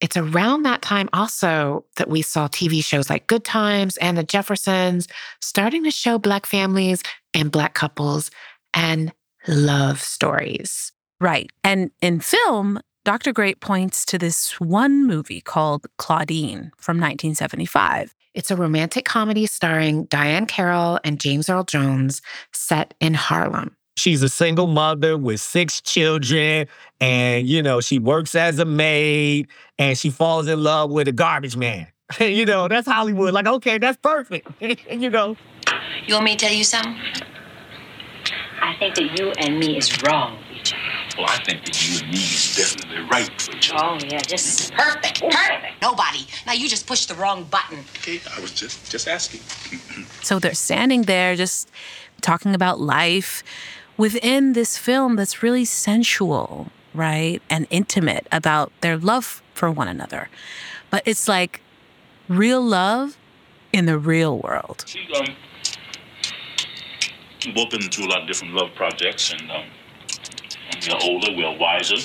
It's 0.00 0.16
around 0.16 0.62
that 0.62 0.82
time 0.82 1.08
also 1.12 1.84
that 1.96 2.08
we 2.08 2.22
saw 2.22 2.48
TV 2.48 2.84
shows 2.84 3.10
like 3.10 3.26
Good 3.26 3.44
Times 3.44 3.96
and 3.98 4.16
The 4.16 4.22
Jeffersons 4.22 5.08
starting 5.40 5.84
to 5.84 5.90
show 5.90 6.18
Black 6.18 6.46
families 6.46 7.02
and 7.34 7.50
Black 7.50 7.74
couples 7.74 8.30
and 8.74 9.12
love 9.46 10.00
stories. 10.00 10.92
Right. 11.20 11.50
And 11.64 11.90
in 12.00 12.20
film, 12.20 12.80
Dr. 13.04 13.32
Great 13.32 13.60
points 13.60 14.04
to 14.06 14.18
this 14.18 14.60
one 14.60 15.06
movie 15.06 15.40
called 15.40 15.86
Claudine 15.96 16.72
from 16.76 16.98
1975. 16.98 18.14
It's 18.34 18.50
a 18.50 18.56
romantic 18.56 19.04
comedy 19.04 19.46
starring 19.46 20.06
Diahann 20.08 20.46
Carroll 20.46 21.00
and 21.02 21.18
James 21.18 21.48
Earl 21.48 21.64
Jones 21.64 22.22
set 22.52 22.94
in 23.00 23.14
Harlem. 23.14 23.74
She's 23.96 24.22
a 24.22 24.28
single 24.28 24.68
mother 24.68 25.18
with 25.18 25.40
six 25.40 25.80
children, 25.80 26.68
and 27.00 27.48
you 27.48 27.62
know, 27.62 27.80
she 27.80 27.98
works 27.98 28.36
as 28.36 28.60
a 28.60 28.64
maid 28.64 29.48
and 29.76 29.98
she 29.98 30.10
falls 30.10 30.46
in 30.46 30.62
love 30.62 30.90
with 30.90 31.08
a 31.08 31.12
garbage 31.12 31.56
man. 31.56 31.88
you 32.20 32.46
know, 32.46 32.68
that's 32.68 32.86
Hollywood. 32.86 33.34
Like, 33.34 33.46
okay, 33.46 33.78
that's 33.78 33.98
perfect. 33.98 34.48
you 34.60 35.10
know. 35.10 35.36
You 36.06 36.14
want 36.14 36.26
me 36.26 36.36
to 36.36 36.46
tell 36.46 36.54
you 36.54 36.62
something? 36.62 36.96
I 38.60 38.76
think 38.78 38.94
that 38.94 39.18
you 39.18 39.32
and 39.32 39.58
me 39.58 39.76
is 39.78 40.02
wrong. 40.02 40.38
Well, 41.18 41.26
I 41.28 41.42
think 41.42 41.64
that 41.64 41.88
you 41.88 41.98
and 41.98 42.12
me 42.12 42.18
is 42.18 42.54
definitely 42.54 43.02
right 43.10 43.42
for 43.42 43.56
each 43.56 43.72
other. 43.72 43.82
Oh 43.84 43.98
yeah, 44.08 44.20
just 44.20 44.72
perfect, 44.72 45.20
perfect. 45.20 45.82
Nobody. 45.82 46.24
Now 46.46 46.52
you 46.52 46.68
just 46.68 46.86
pushed 46.86 47.08
the 47.08 47.16
wrong 47.16 47.42
button. 47.42 47.80
Okay, 47.96 48.20
I 48.36 48.40
was 48.40 48.52
just 48.52 48.88
just 48.88 49.08
asking. 49.08 49.40
So 50.22 50.38
they're 50.38 50.54
standing 50.54 51.02
there 51.02 51.34
just 51.34 51.70
talking 52.20 52.54
about 52.54 52.78
life 52.80 53.42
within 53.96 54.52
this 54.52 54.78
film 54.78 55.16
that's 55.16 55.42
really 55.42 55.64
sensual, 55.64 56.70
right? 56.94 57.42
And 57.50 57.66
intimate 57.70 58.26
about 58.30 58.70
their 58.80 58.96
love 58.96 59.42
for 59.54 59.70
one 59.70 59.88
another. 59.88 60.28
But 60.90 61.02
it's 61.04 61.26
like 61.28 61.60
real 62.28 62.62
love 62.62 63.16
in 63.72 63.86
the 63.86 63.98
real 63.98 64.38
world. 64.38 64.84
She, 64.86 65.00
um, 65.14 65.34
both 67.54 67.70
been 67.70 67.82
through 67.90 68.06
a 68.06 68.10
lot 68.10 68.22
of 68.22 68.28
different 68.28 68.54
love 68.54 68.70
projects, 68.74 69.32
and 69.32 69.50
um, 69.50 69.64
when 69.64 69.70
we 70.86 70.92
are 70.92 71.00
older, 71.02 71.32
we 71.32 71.44
are 71.44 71.56
wiser. 71.56 71.96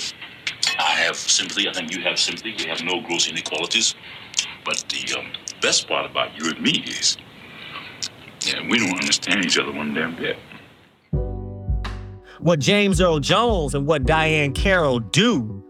I 0.80 0.92
have 0.92 1.16
sympathy. 1.16 1.68
I 1.70 1.74
think 1.74 1.96
you 1.96 2.02
have 2.04 2.18
sympathy. 2.18 2.56
We 2.58 2.66
have 2.66 2.84
no 2.84 3.02
gross 3.02 3.30
inequalities. 3.30 3.96
But 4.66 4.84
the 4.90 5.20
um, 5.20 5.28
best 5.62 5.88
part 5.88 6.10
about 6.10 6.38
you 6.40 6.50
and 6.50 6.62
me 6.62 6.84
is, 6.88 7.18
yeah, 8.42 8.68
we 8.70 8.80
don't 8.80 9.00
understand 9.00 9.46
each 9.46 9.58
other 9.58 9.72
one 9.72 9.94
damn 9.94 10.16
bit. 10.16 10.38
What 12.40 12.60
James 12.60 13.00
Earl 13.00 13.20
Jones 13.20 13.76
and 13.76 13.86
what 13.86 14.04
Diahann 14.04 14.54
Carroll 14.54 15.00
do 15.00 15.63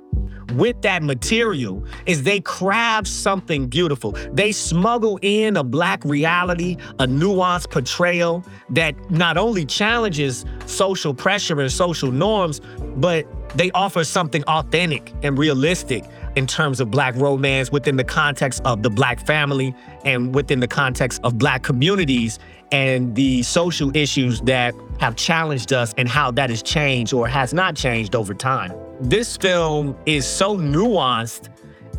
with 0.58 0.82
that 0.82 1.04
material 1.04 1.84
is 2.06 2.24
they 2.24 2.40
craft 2.40 3.08
something 3.08 3.68
beautiful. 3.68 4.12
They 4.32 4.52
smuggle 4.52 5.20
in 5.22 5.58
a 5.58 5.64
black 5.64 6.04
reality, 6.06 6.78
a 7.00 7.08
nuanced 7.08 7.72
portrayal 7.72 8.44
that 8.70 8.96
not 9.12 9.38
only 9.38 9.66
challenges 9.66 10.46
social 10.66 11.14
pressure 11.14 11.60
and 11.60 11.72
social 11.72 12.12
norms, 12.12 12.62
but 12.96 13.26
they 13.56 13.72
offer 13.72 14.04
something 14.04 14.44
authentic 14.46 15.14
and 15.24 15.38
realistic 15.38 16.04
in 16.36 16.48
terms 16.48 16.80
of 16.80 16.90
black 16.90 17.16
romance 17.16 17.72
within 17.72 17.98
the 17.98 18.04
context 18.04 18.62
of 18.66 18.82
the 18.82 18.90
black 18.90 19.26
family 19.26 19.76
and 20.06 20.34
within 20.34 20.60
the 20.60 20.68
context 20.68 21.22
of 21.24 21.38
black 21.38 21.64
communities 21.64 22.40
and 22.72 23.16
the 23.16 23.44
social 23.44 23.96
issues 23.96 24.42
that 24.42 24.74
have 25.00 25.16
challenged 25.16 25.72
us 25.72 25.94
and 25.98 26.10
how 26.10 26.32
that 26.32 26.50
has 26.50 26.64
changed 26.64 27.14
or 27.14 27.28
has 27.28 27.54
not 27.54 27.76
changed 27.76 28.16
over 28.16 28.34
time. 28.34 28.74
This 29.04 29.36
film 29.36 29.98
is 30.06 30.26
so 30.26 30.58
nuanced 30.58 31.50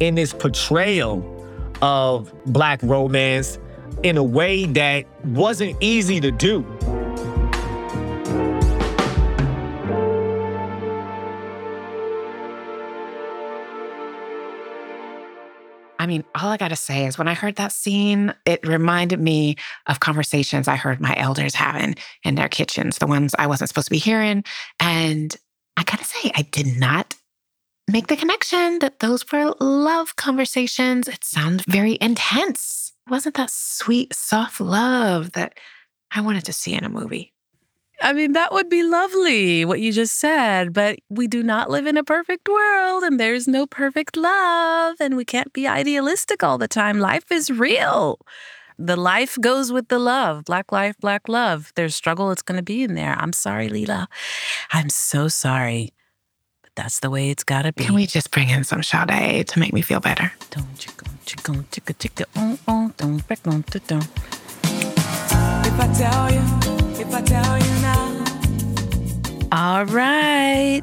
in 0.00 0.16
its 0.16 0.32
portrayal 0.32 1.22
of 1.82 2.32
black 2.46 2.82
romance 2.82 3.58
in 4.02 4.16
a 4.16 4.24
way 4.24 4.64
that 4.64 5.04
wasn't 5.26 5.76
easy 5.82 6.18
to 6.20 6.30
do. 6.30 6.64
I 15.98 16.06
mean, 16.06 16.24
all 16.34 16.50
I 16.50 16.56
got 16.56 16.68
to 16.68 16.76
say 16.76 17.06
is 17.06 17.16
when 17.18 17.28
I 17.28 17.34
heard 17.34 17.56
that 17.56 17.72
scene, 17.72 18.34
it 18.44 18.66
reminded 18.66 19.20
me 19.20 19.56
of 19.86 20.00
conversations 20.00 20.68
I 20.68 20.76
heard 20.76 21.00
my 21.00 21.14
elders 21.16 21.54
having 21.54 21.96
in 22.24 22.34
their 22.34 22.48
kitchens, 22.48 22.98
the 22.98 23.06
ones 23.06 23.34
I 23.38 23.46
wasn't 23.46 23.68
supposed 23.68 23.86
to 23.86 23.90
be 23.90 23.98
hearing. 23.98 24.44
And 24.80 25.34
I 25.76 25.84
got 25.84 25.98
to 25.98 26.04
say, 26.04 26.30
I 26.34 26.42
did 26.42 26.78
not 26.78 27.14
make 27.90 28.06
the 28.06 28.16
connection 28.16 28.78
that 28.80 29.00
those 29.00 29.30
were 29.30 29.54
love 29.60 30.16
conversations. 30.16 31.08
It 31.08 31.24
sounded 31.24 31.66
very 31.66 31.98
intense. 32.00 32.92
It 33.06 33.10
wasn't 33.10 33.37
that 33.37 33.50
sweet, 33.50 34.14
soft 34.14 34.60
love 34.60 35.32
that 35.32 35.58
I 36.10 36.20
wanted 36.20 36.44
to 36.46 36.52
see 36.52 36.74
in 36.74 36.84
a 36.84 36.88
movie. 36.88 37.32
I 38.02 38.12
mean, 38.12 38.32
that 38.32 38.52
would 38.52 38.68
be 38.68 38.82
lovely, 38.82 39.64
what 39.64 39.80
you 39.80 39.92
just 39.92 40.18
said, 40.18 40.72
but 40.72 40.98
we 41.08 41.26
do 41.26 41.42
not 41.42 41.70
live 41.70 41.87
in 41.87 41.96
a 41.96 42.04
perfect 42.04 42.48
world 42.48 43.04
and 43.04 43.20
there's 43.20 43.46
no 43.46 43.66
perfect 43.66 44.16
love 44.16 44.96
and 45.00 45.16
we 45.16 45.24
can't 45.24 45.52
be 45.52 45.68
idealistic 45.68 46.42
all 46.42 46.58
the 46.58 46.68
time. 46.68 46.98
Life 46.98 47.30
is 47.30 47.50
real. 47.50 48.18
The 48.78 48.96
life 48.96 49.38
goes 49.40 49.72
with 49.72 49.88
the 49.88 49.98
love. 49.98 50.44
Black 50.44 50.72
life, 50.72 50.96
black 51.00 51.28
love. 51.28 51.72
There's 51.76 51.94
struggle, 51.94 52.30
it's 52.30 52.42
going 52.42 52.56
to 52.56 52.62
be 52.62 52.82
in 52.82 52.94
there. 52.94 53.14
I'm 53.18 53.32
sorry, 53.32 53.68
Leela. 53.68 54.06
I'm 54.72 54.88
so 54.88 55.28
sorry. 55.28 55.92
But 56.62 56.72
that's 56.74 57.00
the 57.00 57.10
way 57.10 57.30
it's 57.30 57.44
got 57.44 57.62
to 57.62 57.72
be. 57.72 57.84
Can 57.84 57.94
we 57.94 58.06
just 58.06 58.30
bring 58.30 58.50
in 58.50 58.64
some 58.64 58.82
Sade 58.82 59.46
to 59.48 59.58
make 59.58 59.72
me 59.72 59.80
feel 59.80 60.00
better? 60.00 60.32
Don't 60.50 60.74
chicka 60.76 61.08
chicka 61.24 61.64
chicka 61.70 61.94
chicka 61.94 62.24
oh 62.37 62.58
oh 62.68 62.92
don't 62.96 63.26
back 63.28 63.46
on 63.46 63.64
don't. 63.87 64.08
If 65.66 65.80
I 65.80 65.88
tell 65.94 66.32
you, 66.32 67.00
if 67.00 67.14
I 67.14 67.22
tell 67.22 67.58
you 67.58 67.74
now. 67.82 68.24
All 69.52 69.87
right. 69.87 70.82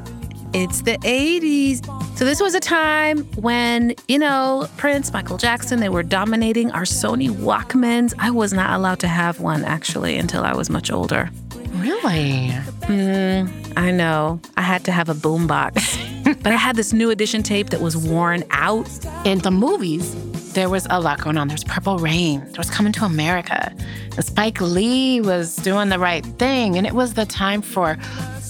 It's 0.54 0.82
the 0.82 0.98
80s. 0.98 2.01
So, 2.14 2.24
this 2.24 2.40
was 2.40 2.54
a 2.54 2.60
time 2.60 3.24
when, 3.34 3.94
you 4.06 4.18
know, 4.18 4.68
Prince, 4.76 5.12
Michael 5.12 5.38
Jackson, 5.38 5.80
they 5.80 5.88
were 5.88 6.02
dominating 6.02 6.70
our 6.70 6.82
Sony 6.82 7.30
Walkmans. 7.30 8.14
I 8.18 8.30
was 8.30 8.52
not 8.52 8.70
allowed 8.70 9.00
to 9.00 9.08
have 9.08 9.40
one 9.40 9.64
actually 9.64 10.18
until 10.18 10.44
I 10.44 10.54
was 10.54 10.70
much 10.70 10.90
older. 10.90 11.30
Really? 11.72 12.50
Mm, 12.82 13.72
I 13.76 13.90
know. 13.90 14.40
I 14.56 14.62
had 14.62 14.84
to 14.84 14.92
have 14.92 15.08
a 15.08 15.14
boombox. 15.14 16.36
but 16.42 16.52
I 16.52 16.56
had 16.56 16.76
this 16.76 16.92
new 16.92 17.10
edition 17.10 17.42
tape 17.42 17.70
that 17.70 17.80
was 17.80 17.96
worn 17.96 18.44
out. 18.50 18.88
In 19.24 19.38
the 19.40 19.50
movies, 19.50 20.14
there 20.52 20.68
was 20.68 20.86
a 20.90 21.00
lot 21.00 21.20
going 21.20 21.38
on. 21.38 21.48
There 21.48 21.54
was 21.54 21.64
Purple 21.64 21.98
Rain. 21.98 22.40
There 22.40 22.58
was 22.58 22.70
Coming 22.70 22.92
to 22.92 23.04
America. 23.04 23.74
And 24.16 24.24
Spike 24.24 24.60
Lee 24.60 25.20
was 25.20 25.56
doing 25.56 25.88
the 25.88 25.98
right 25.98 26.24
thing. 26.24 26.76
And 26.76 26.86
it 26.86 26.92
was 26.92 27.14
the 27.14 27.26
time 27.26 27.62
for 27.62 27.96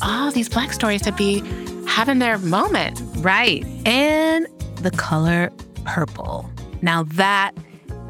all 0.02 0.30
these 0.32 0.48
black 0.48 0.72
stories 0.72 1.02
to 1.02 1.12
be 1.12 1.42
having 1.86 2.18
their 2.18 2.38
moment. 2.38 3.00
Right. 3.22 3.64
And 3.86 4.48
the 4.78 4.90
color 4.90 5.52
purple. 5.84 6.50
Now, 6.82 7.04
that 7.04 7.52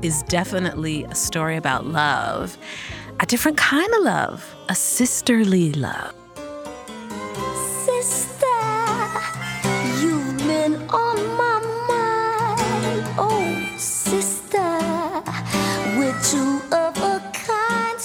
is 0.01 0.23
definitely 0.23 1.05
a 1.05 1.15
story 1.15 1.57
about 1.57 1.87
love, 1.87 2.57
a 3.21 3.27
different 3.27 3.59
kind 3.59 3.93
of 3.95 4.05
love, 4.05 4.57
a 4.71 4.75
sisterly 4.75 5.75
love. 5.75 6.15
Sister, 7.85 8.47
you've 10.01 10.39
been 10.39 10.77
on 10.89 11.17
my 11.37 11.61
mind. 11.89 13.07
Oh, 13.19 13.75
sister, 13.77 14.59
of 16.75 16.97
a 16.97 17.21
kind. 17.35 17.99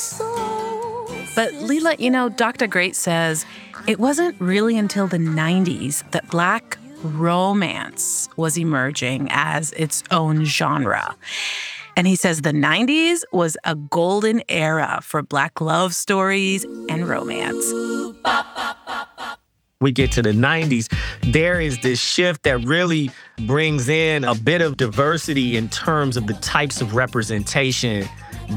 But 1.36 1.54
Leela, 1.54 1.98
you 2.00 2.10
know, 2.10 2.28
Dr. 2.28 2.68
Great 2.68 2.98
says 2.98 3.46
it 3.88 3.98
wasn't 3.98 4.36
really 4.42 4.78
until 4.78 5.08
the 5.08 5.18
90s 5.18 6.04
that 6.12 6.30
Black 6.30 6.78
romance 7.04 8.30
was 8.38 8.58
emerging 8.58 9.28
as 9.32 9.72
its 9.74 10.04
own 10.12 10.46
genre. 10.46 11.16
And 11.96 12.06
he 12.06 12.16
says 12.16 12.42
the 12.42 12.52
90s 12.52 13.24
was 13.32 13.58
a 13.64 13.74
golden 13.76 14.44
era 14.50 15.00
for 15.02 15.24
Black 15.24 15.60
love 15.60 15.96
stories 15.96 16.64
and 16.90 17.10
romance. 17.10 17.66
we 19.82 19.92
get 19.92 20.12
to 20.12 20.22
the 20.22 20.32
90s, 20.32 20.94
there 21.24 21.60
is 21.60 21.80
this 21.80 22.00
shift 22.00 22.44
that 22.44 22.64
really 22.66 23.10
brings 23.48 23.90
in 23.90 24.24
a 24.24 24.36
bit 24.36 24.62
of 24.62 24.78
diversity 24.78 25.58
in 25.58 25.70
terms 25.70 26.18
of 26.18 26.28
the 26.28 26.34
types 26.36 26.82
of 26.82 26.96
representation 26.96 28.08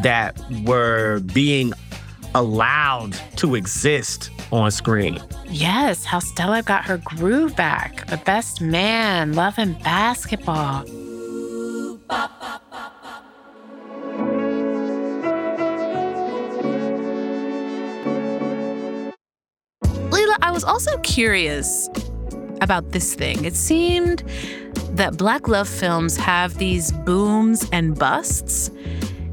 that 0.02 0.38
were 0.64 1.20
being 1.20 1.72
allowed 2.34 3.12
to 3.36 3.54
exist 3.54 4.30
on 4.52 4.70
screen. 4.70 5.20
Yes, 5.48 6.04
how 6.04 6.18
Stella 6.18 6.62
got 6.62 6.84
her 6.84 6.98
groove 6.98 7.56
back. 7.56 8.06
The 8.06 8.18
best 8.18 8.60
man, 8.60 9.34
love 9.34 9.54
and 9.58 9.80
basketball. 9.82 10.84
Leela, 20.10 20.36
I 20.42 20.50
was 20.52 20.64
also 20.64 20.98
curious 20.98 21.88
about 22.60 22.92
this 22.92 23.14
thing. 23.14 23.44
It 23.44 23.54
seemed 23.54 24.22
that 24.90 25.16
Black 25.16 25.48
love 25.48 25.68
films 25.68 26.16
have 26.16 26.58
these 26.58 26.92
booms 26.92 27.68
and 27.72 27.98
busts. 27.98 28.70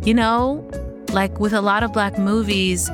You 0.03 0.13
know, 0.13 0.69
like 1.13 1.39
with 1.39 1.53
a 1.53 1.61
lot 1.61 1.83
of 1.83 1.93
Black 1.93 2.17
movies, 2.17 2.89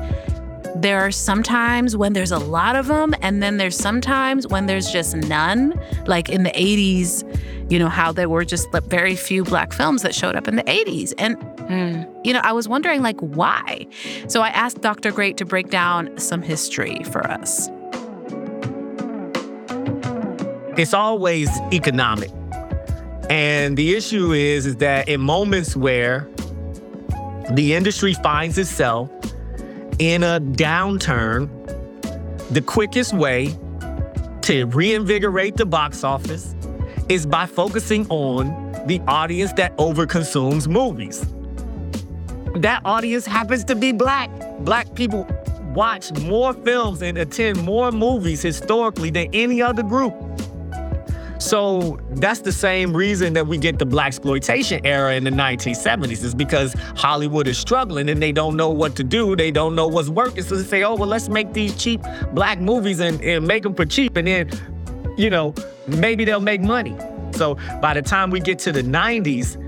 there 0.74 1.00
are 1.00 1.10
sometimes 1.10 1.96
when 1.96 2.12
there's 2.12 2.32
a 2.32 2.38
lot 2.38 2.76
of 2.76 2.88
them, 2.88 3.14
and 3.22 3.42
then 3.42 3.56
there's 3.56 3.76
sometimes 3.76 4.46
when 4.48 4.66
there's 4.66 4.90
just 4.90 5.16
none. 5.16 5.80
Like 6.06 6.28
in 6.28 6.42
the 6.42 6.50
80s, 6.50 7.24
you 7.70 7.78
know, 7.78 7.88
how 7.88 8.12
there 8.12 8.28
were 8.28 8.44
just 8.44 8.68
very 8.72 9.16
few 9.16 9.44
Black 9.44 9.72
films 9.72 10.02
that 10.02 10.14
showed 10.14 10.36
up 10.36 10.48
in 10.48 10.56
the 10.56 10.64
80s. 10.64 11.14
And, 11.16 11.36
hmm. 11.68 12.02
you 12.24 12.32
know, 12.32 12.40
I 12.42 12.52
was 12.52 12.68
wondering, 12.68 13.02
like, 13.02 13.18
why? 13.20 13.86
So 14.28 14.42
I 14.42 14.48
asked 14.48 14.80
Dr. 14.80 15.12
Great 15.12 15.36
to 15.38 15.44
break 15.44 15.70
down 15.70 16.18
some 16.18 16.42
history 16.42 17.02
for 17.04 17.26
us. 17.26 17.68
It's 20.76 20.92
always 20.92 21.48
economic. 21.72 22.30
And 23.30 23.76
the 23.76 23.94
issue 23.94 24.32
is, 24.32 24.66
is 24.66 24.76
that 24.76 25.08
in 25.08 25.20
moments 25.20 25.76
where 25.76 26.28
the 27.52 27.74
industry 27.74 28.14
finds 28.14 28.58
itself 28.58 29.10
in 29.98 30.22
a 30.22 30.40
downturn, 30.40 31.48
the 32.50 32.60
quickest 32.60 33.12
way 33.12 33.56
to 34.42 34.64
reinvigorate 34.66 35.56
the 35.56 35.66
box 35.66 36.04
office 36.04 36.54
is 37.08 37.26
by 37.26 37.46
focusing 37.46 38.06
on 38.08 38.72
the 38.86 39.00
audience 39.06 39.52
that 39.54 39.76
overconsumes 39.78 40.68
movies. 40.68 41.24
That 42.56 42.82
audience 42.84 43.26
happens 43.26 43.64
to 43.64 43.74
be 43.74 43.92
black. 43.92 44.30
Black 44.60 44.94
people 44.94 45.26
watch 45.74 46.12
more 46.20 46.52
films 46.52 47.02
and 47.02 47.18
attend 47.18 47.62
more 47.62 47.90
movies 47.90 48.42
historically 48.42 49.10
than 49.10 49.28
any 49.32 49.60
other 49.60 49.82
group. 49.82 50.14
So 51.44 51.98
that's 52.12 52.40
the 52.40 52.52
same 52.52 52.96
reason 52.96 53.34
that 53.34 53.46
we 53.46 53.58
get 53.58 53.78
the 53.78 53.84
black 53.84 54.06
exploitation 54.06 54.80
era 54.86 55.14
in 55.14 55.24
the 55.24 55.30
1970s 55.30 56.24
is 56.24 56.34
because 56.34 56.72
Hollywood 56.96 57.46
is 57.46 57.58
struggling 57.58 58.08
and 58.08 58.22
they 58.22 58.32
don't 58.32 58.56
know 58.56 58.70
what 58.70 58.96
to 58.96 59.04
do. 59.04 59.36
They 59.36 59.50
don't 59.50 59.74
know 59.74 59.86
what's 59.86 60.08
working. 60.08 60.42
So 60.42 60.56
they 60.56 60.64
say, 60.64 60.84
oh, 60.84 60.94
well, 60.94 61.06
let's 61.06 61.28
make 61.28 61.52
these 61.52 61.76
cheap 61.76 62.00
black 62.32 62.60
movies 62.60 62.98
and, 62.98 63.20
and 63.20 63.46
make 63.46 63.62
them 63.62 63.74
for 63.74 63.84
cheap. 63.84 64.16
And 64.16 64.26
then, 64.26 64.50
you 65.18 65.28
know, 65.28 65.54
maybe 65.86 66.24
they'll 66.24 66.40
make 66.40 66.62
money. 66.62 66.96
So 67.32 67.56
by 67.82 67.92
the 67.92 68.00
time 68.00 68.30
we 68.30 68.40
get 68.40 68.58
to 68.60 68.72
the 68.72 68.82
90s, 68.82 69.60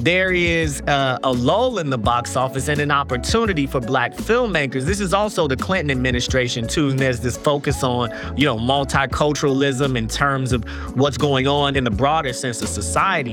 there 0.00 0.32
is 0.32 0.80
uh, 0.82 1.18
a 1.22 1.32
lull 1.32 1.78
in 1.78 1.90
the 1.90 1.98
box 1.98 2.36
office 2.36 2.68
and 2.68 2.80
an 2.80 2.90
opportunity 2.90 3.66
for 3.66 3.80
black 3.80 4.12
filmmakers. 4.12 4.84
This 4.84 5.00
is 5.00 5.14
also 5.14 5.46
the 5.46 5.56
Clinton 5.56 5.90
administration 5.90 6.66
too, 6.66 6.90
and 6.90 6.98
there's 6.98 7.20
this 7.20 7.36
focus 7.36 7.82
on, 7.84 8.10
you 8.36 8.44
know, 8.44 8.56
multiculturalism 8.56 9.96
in 9.96 10.08
terms 10.08 10.52
of 10.52 10.64
what's 10.96 11.18
going 11.18 11.46
on 11.46 11.76
in 11.76 11.84
the 11.84 11.90
broader 11.90 12.32
sense 12.32 12.62
of 12.62 12.68
society. 12.68 13.32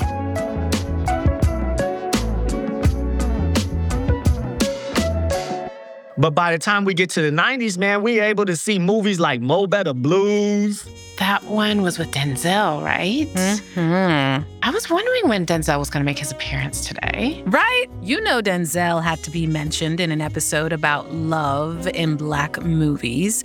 But 6.17 6.31
by 6.31 6.51
the 6.51 6.59
time 6.59 6.83
we 6.83 6.93
get 6.93 7.09
to 7.11 7.21
the 7.21 7.31
90s, 7.31 7.77
man, 7.77 8.01
we're 8.01 8.23
able 8.23 8.45
to 8.45 8.57
see 8.57 8.77
movies 8.77 9.21
like 9.21 9.39
Mo 9.39 9.67
Better 9.67 9.93
Blues. 9.93 10.85
That 11.19 11.43
one 11.43 11.81
was 11.81 11.99
with 11.99 12.11
Denzel, 12.11 12.81
right? 12.81 13.27
Mm-hmm. 13.27 14.49
I 14.63 14.71
was 14.71 14.89
wondering 14.89 15.27
when 15.27 15.45
Denzel 15.45 15.77
was 15.77 15.89
going 15.89 15.99
to 15.99 16.05
make 16.05 16.17
his 16.17 16.31
appearance 16.31 16.87
today. 16.87 17.43
Right? 17.45 17.87
You 18.01 18.21
know, 18.21 18.41
Denzel 18.41 19.03
had 19.03 19.21
to 19.23 19.29
be 19.29 19.45
mentioned 19.45 19.99
in 19.99 20.11
an 20.11 20.21
episode 20.21 20.71
about 20.71 21.13
love 21.13 21.87
in 21.87 22.15
black 22.15 22.61
movies. 22.63 23.43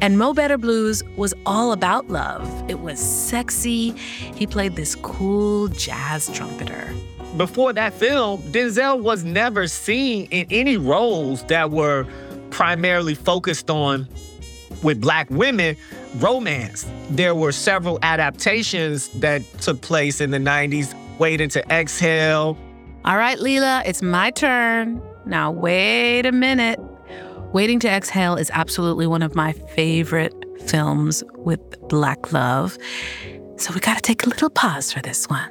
And 0.00 0.18
Mo 0.18 0.32
Better 0.32 0.56
Blues 0.56 1.02
was 1.16 1.34
all 1.46 1.72
about 1.72 2.08
love. 2.08 2.48
It 2.70 2.78
was 2.78 3.00
sexy. 3.00 3.90
He 4.36 4.46
played 4.46 4.76
this 4.76 4.94
cool 4.94 5.66
jazz 5.66 6.28
trumpeter. 6.32 6.94
Before 7.36 7.72
that 7.72 7.92
film, 7.92 8.40
Denzel 8.52 9.00
was 9.00 9.24
never 9.24 9.66
seen 9.66 10.28
in 10.30 10.46
any 10.50 10.76
roles 10.76 11.42
that 11.46 11.72
were 11.72 12.06
primarily 12.50 13.16
focused 13.16 13.68
on 13.68 14.08
with 14.82 15.00
black 15.00 15.28
women 15.30 15.76
romance. 16.16 16.86
There 17.10 17.34
were 17.34 17.52
several 17.52 17.98
adaptations 18.02 19.08
that 19.20 19.42
took 19.60 19.80
place 19.80 20.20
in 20.20 20.30
the 20.30 20.38
90s, 20.38 20.94
Waiting 21.18 21.48
to 21.50 21.72
Exhale. 21.72 22.56
All 23.04 23.16
right, 23.16 23.38
Leila, 23.38 23.82
it's 23.86 24.02
my 24.02 24.30
turn. 24.30 25.02
Now, 25.26 25.50
wait 25.50 26.26
a 26.26 26.32
minute. 26.32 26.78
Waiting 27.52 27.80
to 27.80 27.88
Exhale 27.88 28.36
is 28.36 28.50
absolutely 28.52 29.06
one 29.06 29.22
of 29.22 29.34
my 29.34 29.52
favorite 29.52 30.34
films 30.66 31.24
with 31.36 31.60
black 31.88 32.32
love. 32.32 32.78
So 33.56 33.72
we 33.74 33.80
gotta 33.80 34.00
take 34.00 34.24
a 34.24 34.28
little 34.28 34.50
pause 34.50 34.92
for 34.92 35.00
this 35.00 35.26
one. 35.26 35.50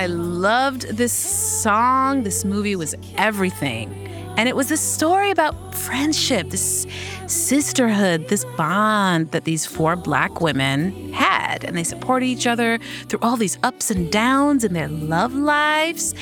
I 0.00 0.06
loved 0.06 0.96
this 0.96 1.12
song. 1.12 2.22
This 2.22 2.42
movie 2.42 2.74
was 2.74 2.94
everything. 3.18 3.92
And 4.38 4.48
it 4.48 4.56
was 4.56 4.70
a 4.70 4.76
story 4.78 5.30
about 5.30 5.74
friendship, 5.74 6.48
this 6.48 6.86
sisterhood, 7.26 8.28
this 8.28 8.46
bond 8.56 9.30
that 9.32 9.44
these 9.44 9.66
four 9.66 9.96
black 9.96 10.40
women 10.40 11.12
had. 11.12 11.64
And 11.64 11.76
they 11.76 11.84
supported 11.84 12.24
each 12.24 12.46
other 12.46 12.78
through 13.10 13.18
all 13.20 13.36
these 13.36 13.58
ups 13.62 13.90
and 13.90 14.10
downs 14.10 14.64
in 14.64 14.72
their 14.72 14.88
love 14.88 15.34
lives. 15.34 16.14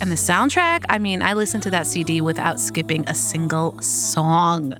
And 0.00 0.10
the 0.10 0.16
soundtrack, 0.16 0.86
I 0.88 0.98
mean, 0.98 1.20
I 1.20 1.34
listened 1.34 1.64
to 1.64 1.70
that 1.70 1.86
CD 1.86 2.22
without 2.22 2.58
skipping 2.58 3.06
a 3.08 3.14
single 3.14 3.78
song. 3.82 4.72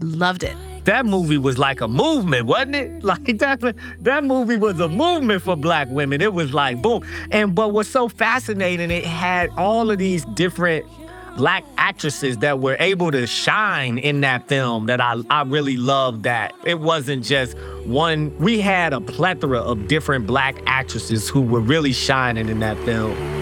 Loved 0.00 0.42
it. 0.42 0.56
That 0.84 1.06
movie 1.06 1.38
was 1.38 1.58
like 1.58 1.80
a 1.80 1.88
movement, 1.88 2.46
wasn't 2.46 2.76
it? 2.76 2.92
Like 3.12 3.38
that, 3.38 3.74
that 4.00 4.24
movie 4.24 4.56
was 4.56 4.80
a 4.80 4.88
movement 4.88 5.42
for 5.42 5.54
black 5.56 5.88
women. 5.90 6.20
It 6.22 6.32
was 6.32 6.54
like 6.54 6.80
boom. 6.80 7.04
And 7.30 7.54
but 7.54 7.72
what's 7.72 7.88
so 7.88 8.08
fascinating, 8.08 8.90
it 8.90 9.04
had 9.04 9.50
all 9.50 9.90
of 9.90 9.98
these 9.98 10.24
different 10.24 10.86
black 11.36 11.64
actresses 11.78 12.38
that 12.38 12.60
were 12.60 12.76
able 12.78 13.10
to 13.10 13.26
shine 13.26 13.98
in 13.98 14.20
that 14.20 14.48
film 14.48 14.86
that 14.86 15.00
I, 15.00 15.16
I 15.30 15.42
really 15.42 15.76
loved 15.76 16.22
that. 16.24 16.54
It 16.64 16.80
wasn't 16.80 17.24
just 17.24 17.56
one, 17.84 18.36
we 18.38 18.60
had 18.60 18.92
a 18.92 19.00
plethora 19.00 19.58
of 19.58 19.88
different 19.88 20.26
black 20.26 20.56
actresses 20.66 21.28
who 21.28 21.42
were 21.42 21.60
really 21.60 21.92
shining 21.92 22.48
in 22.48 22.60
that 22.60 22.78
film. 22.84 23.41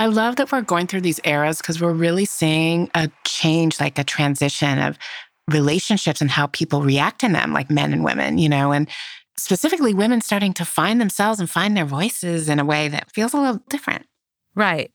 I 0.00 0.06
love 0.06 0.36
that 0.36 0.50
we're 0.50 0.62
going 0.62 0.86
through 0.86 1.02
these 1.02 1.20
eras 1.24 1.58
because 1.58 1.78
we're 1.78 1.92
really 1.92 2.24
seeing 2.24 2.90
a 2.94 3.10
change, 3.26 3.78
like 3.78 3.98
a 3.98 4.02
transition 4.02 4.78
of 4.78 4.96
relationships 5.50 6.22
and 6.22 6.30
how 6.30 6.46
people 6.46 6.80
react 6.80 7.22
in 7.22 7.32
them, 7.32 7.52
like 7.52 7.70
men 7.70 7.92
and 7.92 8.02
women, 8.02 8.38
you 8.38 8.48
know, 8.48 8.72
and 8.72 8.88
specifically 9.36 9.92
women 9.92 10.22
starting 10.22 10.54
to 10.54 10.64
find 10.64 11.02
themselves 11.02 11.38
and 11.38 11.50
find 11.50 11.76
their 11.76 11.84
voices 11.84 12.48
in 12.48 12.58
a 12.58 12.64
way 12.64 12.88
that 12.88 13.12
feels 13.12 13.34
a 13.34 13.36
little 13.36 13.60
different. 13.68 14.06
Right. 14.54 14.90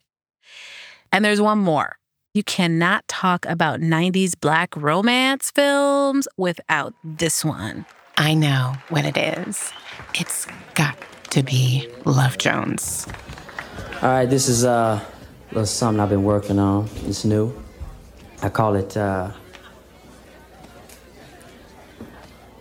And 1.12 1.24
there's 1.24 1.40
one 1.40 1.60
more. 1.60 1.98
You 2.34 2.44
cannot 2.44 3.08
talk 3.08 3.46
about 3.46 3.82
90s 3.82 4.34
black 4.42 4.76
romance 4.76 5.52
films 5.52 6.28
without 6.36 6.96
this 7.04 7.46
one. 7.46 7.86
I 8.18 8.34
know 8.34 8.74
what 8.90 9.06
it 9.06 9.18
is. 9.18 9.72
It's 10.16 10.48
got 10.74 10.98
to 11.30 11.44
be 11.44 11.88
Love 12.06 12.40
Jones. 12.40 13.06
All 14.02 14.12
right, 14.12 14.26
this 14.30 14.50
is 14.50 14.66
uh, 14.66 15.00
a 15.00 15.54
little 15.54 15.66
something 15.66 16.02
I've 16.02 16.10
been 16.10 16.26
working 16.26 16.60
on. 16.60 16.90
It's 17.06 17.24
new. 17.24 17.56
I 18.42 18.50
call 18.50 18.76
it 18.76 18.96
uh, 18.98 19.32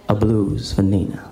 a 0.09 0.15
blues 0.15 0.73
for 0.73 0.83
Nina. 0.83 1.31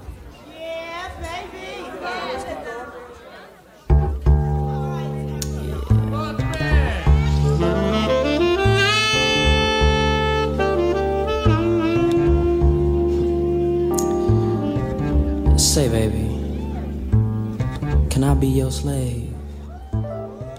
Say, 15.56 15.88
baby, 15.88 16.28
can 18.10 18.24
I 18.24 18.34
be 18.34 18.48
your 18.48 18.70
slave? 18.72 19.31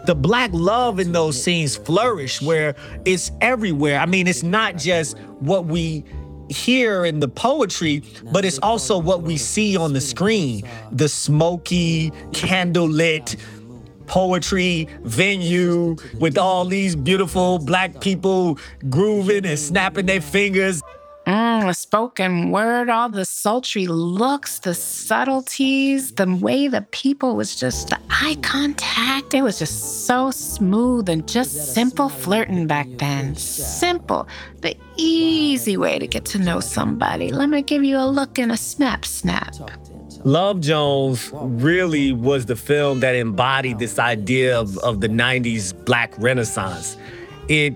The 0.06 0.16
black 0.16 0.50
love 0.54 1.00
in 1.00 1.12
those 1.12 1.42
scenes 1.42 1.76
flourish 1.76 2.42
where 2.42 2.76
it's 3.06 3.32
everywhere. 3.42 4.00
I 4.00 4.06
mean, 4.06 4.28
it's 4.28 4.44
not 4.44 4.78
just 4.78 5.18
what 5.40 5.66
we 5.66 6.04
hear 6.50 7.06
in 7.06 7.20
the 7.20 7.28
poetry, 7.28 8.04
but 8.32 8.46
it's 8.46 8.60
also 8.60 8.98
what 8.98 9.24
we 9.24 9.38
see 9.38 9.78
on 9.78 9.94
the 9.94 10.02
screen. 10.02 10.64
The 10.92 11.08
smoky, 11.08 12.12
candlelit 12.32 13.38
poetry 14.06 14.88
venue 15.04 15.96
with 16.20 16.38
all 16.38 16.66
these 16.66 16.96
beautiful 16.96 17.60
black 17.60 18.02
people 18.02 18.60
grooving 18.90 19.46
and 19.46 19.58
snapping 19.58 20.06
their 20.06 20.22
fingers. 20.22 20.82
Mm, 21.26 21.68
the 21.68 21.74
spoken 21.74 22.52
word, 22.52 22.90
all 22.90 23.08
the 23.08 23.24
sultry 23.24 23.88
looks, 23.88 24.60
the 24.60 24.74
subtleties, 24.74 26.12
the 26.12 26.36
way 26.36 26.68
the 26.68 26.82
people 26.92 27.38
was 27.38 27.56
just 27.56 27.90
the 27.90 28.00
eye 28.10 28.36
contact. 28.42 29.34
It 29.34 29.42
was 29.42 29.60
just 29.60 30.06
so 30.06 30.32
smooth 30.32 31.08
and 31.08 31.26
just 31.26 31.74
simple 31.74 32.10
flirting 32.10 32.68
back 32.68 32.88
then. 32.98 33.38
Simple, 33.38 34.28
the 34.60 34.76
easy 34.98 35.78
way 35.78 35.98
to 35.98 36.08
get 36.08 36.26
to 36.26 36.40
know 36.40 36.60
somebody. 36.60 37.32
Let 37.32 37.48
me 37.48 37.62
give 37.62 37.86
you 37.86 37.98
a 37.98 38.08
look 38.08 38.38
and 38.38 38.52
a 38.52 38.58
snap, 38.58 39.06
snap. 39.06 39.56
Love 40.26 40.60
Jones 40.60 41.32
really 41.34 42.12
was 42.12 42.48
the 42.48 42.56
film 42.58 43.00
that 43.00 43.16
embodied 43.16 43.80
this 43.80 43.98
idea 43.98 44.60
of, 44.60 44.78
of 44.80 45.00
the 45.00 45.10
90s 45.10 45.74
black 45.86 46.14
renaissance. 46.18 46.98
It 47.48 47.76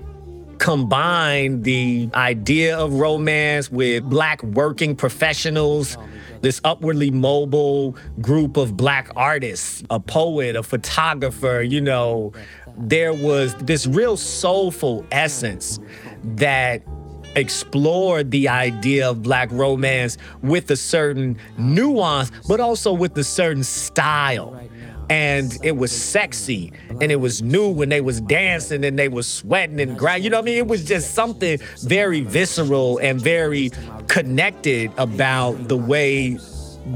combined 0.60 1.64
the 1.64 2.10
idea 2.14 2.78
of 2.78 2.94
romance 2.94 3.72
with 3.72 4.04
black 4.04 4.42
working 4.44 4.96
professionals, 4.96 5.98
this 6.42 6.62
upwardly 6.64 7.12
mobile 7.12 7.96
group 8.22 8.58
of 8.58 8.78
black 8.78 9.10
artists, 9.16 9.84
a 9.90 10.00
poet, 10.00 10.56
a 10.56 10.64
photographer, 10.64 11.62
you 11.62 11.82
know, 11.82 12.32
there 12.78 13.14
was 13.14 13.56
this 13.56 13.88
real 13.88 14.18
soulful 14.18 15.06
essence 15.12 15.80
that 16.24 16.84
explored 17.36 18.32
the 18.32 18.48
idea 18.50 19.10
of 19.10 19.22
black 19.22 19.50
romance 19.52 20.18
with 20.42 20.70
a 20.72 20.76
certain 20.76 21.38
nuance, 21.58 22.32
but 22.48 22.60
also 22.60 22.94
with 22.94 23.18
a 23.18 23.24
certain 23.24 23.64
style 23.64 24.60
and 25.10 25.58
it 25.64 25.78
was 25.78 25.92
sexy 25.92 26.74
and 27.02 27.12
it 27.12 27.18
was 27.18 27.42
new 27.42 27.70
when 27.70 27.90
they 27.90 28.02
was 28.02 28.20
dancing 28.22 28.84
and 28.84 29.00
they 29.00 29.08
was 29.08 29.28
sweating 29.28 29.80
and 29.80 29.98
grinding. 29.98 30.26
You 30.26 30.30
know 30.30 30.38
what 30.38 30.44
I 30.44 30.46
mean? 30.46 30.58
It 30.58 30.68
was 30.68 30.84
just 30.84 31.14
something 31.14 31.60
very 31.82 32.22
visceral 32.22 32.98
and 32.98 33.22
very 33.22 33.72
connected 34.08 34.92
about 34.98 35.68
the 35.68 35.78
way 35.78 36.38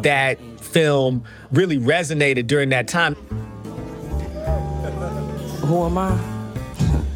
that 0.02 0.40
film 0.60 1.24
really 1.52 1.78
resonated 1.78 2.48
during 2.48 2.70
that 2.70 2.88
time. 2.88 3.16
Who 5.66 5.86
am 5.86 5.98
I? 5.98 6.12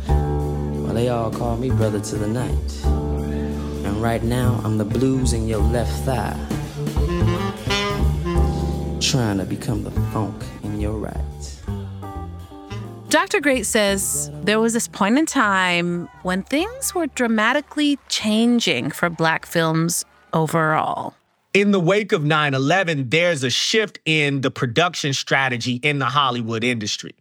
Well, 0.08 0.93
they 0.93 1.10
all 1.10 1.32
call 1.32 1.58
me 1.58 1.72
brother 1.72 2.00
to 2.00 2.16
the 2.16 2.28
night. 2.28 2.84
And 2.86 4.02
right 4.02 4.24
now, 4.24 4.62
I'm 4.64 4.78
the 4.78 4.86
blues 4.86 5.34
in 5.34 5.48
your 5.48 5.60
left 5.60 5.91
thigh. 6.04 6.39
Trying 9.02 9.38
to 9.38 9.46
become 9.46 9.84
the 9.84 9.91
funk 10.12 10.43
your 10.86 11.00
right. 11.00 11.16
Dr. 13.10 13.42
Great 13.42 13.66
says 13.66 14.30
there 14.44 14.60
was 14.60 14.74
this 14.74 14.88
point 14.88 15.18
in 15.18 15.26
time 15.26 16.08
when 16.22 16.44
things 16.44 16.94
were 16.94 17.08
dramatically 17.08 17.98
changing 18.08 18.92
for 18.92 19.10
black 19.10 19.48
films 19.48 20.06
overall. 20.34 21.16
In 21.56 21.72
the 21.72 21.80
wake 21.80 22.12
of 22.12 22.24
9 22.24 22.54
11, 22.54 23.10
there's 23.10 23.44
a 23.44 23.50
shift 23.50 24.00
in 24.06 24.42
the 24.42 24.52
production 24.52 25.14
strategy 25.14 25.76
in 25.82 25.98
the 25.98 26.06
Hollywood 26.06 26.64
industry. 26.64 27.16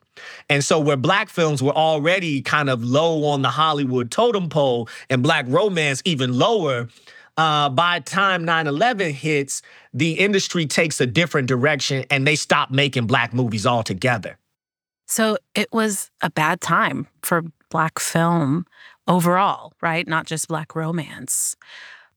And 0.51 0.62
so, 0.62 0.79
where 0.79 0.97
black 0.97 1.29
films 1.31 1.62
were 1.62 1.77
already 1.77 2.43
kind 2.43 2.69
of 2.69 2.85
low 2.85 3.25
on 3.25 3.43
the 3.43 3.51
Hollywood 3.51 4.11
totem 4.11 4.49
pole 4.49 4.89
and 5.09 5.23
black 5.23 5.47
romance 5.49 6.03
even 6.05 6.39
lower, 6.39 6.89
uh, 7.37 7.68
by 7.68 8.01
time 8.01 8.45
9 8.45 8.66
11 8.66 9.12
hits, 9.12 9.62
the 9.93 10.12
industry 10.12 10.66
takes 10.66 11.01
a 11.01 11.07
different 11.07 11.49
direction 11.49 12.05
and 12.11 12.26
they 12.26 12.37
stop 12.37 12.70
making 12.70 13.07
black 13.07 13.32
movies 13.35 13.66
altogether. 13.66 14.39
So 15.07 15.37
it 15.55 15.68
was 15.72 16.11
a 16.22 16.30
bad 16.30 16.61
time 16.61 17.07
for 17.22 17.43
Black 17.70 17.99
film 17.99 18.66
overall, 19.07 19.72
right? 19.80 20.07
Not 20.07 20.26
just 20.26 20.49
Black 20.49 20.74
romance. 20.74 21.57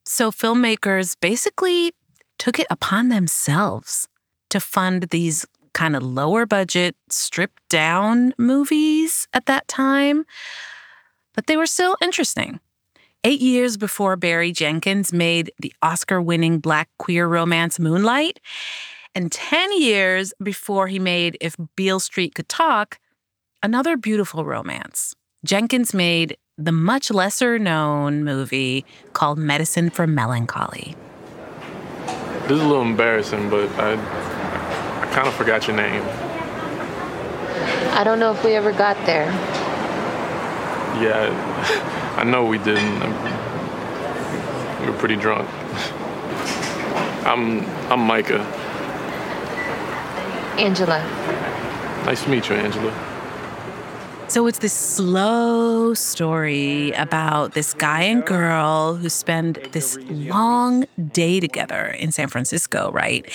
So 0.06 0.32
filmmakers 0.32 1.16
basically 1.20 1.94
took 2.38 2.60
it 2.60 2.68
upon 2.70 3.10
themselves 3.10 4.08
to 4.50 4.60
fund 4.60 5.04
these 5.10 5.46
kind 5.74 5.96
of 5.96 6.04
lower 6.04 6.46
budget, 6.46 6.96
stripped 7.10 7.68
down 7.70 8.34
movies 8.38 9.28
at 9.34 9.48
that 9.48 9.68
time. 9.68 10.26
But 11.34 11.48
they 11.48 11.58
were 11.58 11.66
still 11.66 11.96
interesting. 12.02 12.60
Eight 13.28 13.42
years 13.42 13.76
before 13.76 14.16
Barry 14.16 14.54
Jenkins 14.54 15.12
made 15.12 15.52
the 15.60 15.74
Oscar 15.82 16.22
winning 16.22 16.60
Black 16.60 16.88
queer 16.98 17.28
romance 17.28 17.78
Moonlight, 17.78 18.40
and 19.14 19.30
10 19.30 19.82
years 19.82 20.34
before 20.42 20.88
he 20.88 20.98
made 20.98 21.38
If 21.42 21.58
Beale 21.76 22.00
Street 22.00 22.36
Could 22.36 22.48
Talk, 22.48 23.00
another 23.62 23.98
beautiful 23.98 24.46
romance. 24.46 25.14
Jenkins 25.44 25.94
made 25.94 26.38
the 26.58 26.72
much 26.72 27.12
lesser 27.12 27.60
known 27.60 28.24
movie 28.24 28.86
called 29.12 29.38
Medicine 29.38 29.90
for 29.90 30.08
Melancholy. 30.08 30.96
This 32.44 32.52
is 32.52 32.62
a 32.62 32.66
little 32.66 32.82
embarrassing, 32.82 33.50
but 33.50 33.70
I, 33.72 33.96
I 35.02 35.06
kind 35.08 35.28
of 35.28 35.34
forgot 35.34 35.68
your 35.68 35.76
name. 35.76 36.02
I 37.92 38.06
don't 38.06 38.22
know 38.22 38.32
if 38.32 38.42
we 38.46 38.54
ever 38.54 38.72
got 38.72 38.96
there. 39.06 39.30
Yeah, 41.04 42.04
I 42.18 42.24
know 42.24 42.46
we 42.46 42.58
didn't. 42.58 43.00
We 44.82 44.88
were 44.88 44.98
pretty 44.98 45.16
drunk. 45.16 45.48
I'm 47.28 47.64
I'm 47.92 48.00
Micah. 48.00 48.42
Angela. 50.58 51.00
Nice 52.06 52.24
to 52.24 52.30
meet 52.30 52.50
you, 52.50 52.56
Angela. 52.56 52.92
So 54.30 54.48
it's 54.48 54.60
this 54.60 54.74
slow 54.74 55.94
story 55.94 56.92
about 56.94 57.54
this 57.54 57.74
guy 57.74 58.02
and 58.02 58.26
girl 58.26 58.96
who 58.96 59.10
spend 59.10 59.60
this 59.72 59.98
long 60.10 60.86
day 61.12 61.40
together 61.40 61.86
in 61.86 62.12
San 62.12 62.28
Francisco, 62.30 62.92
right? 62.92 63.26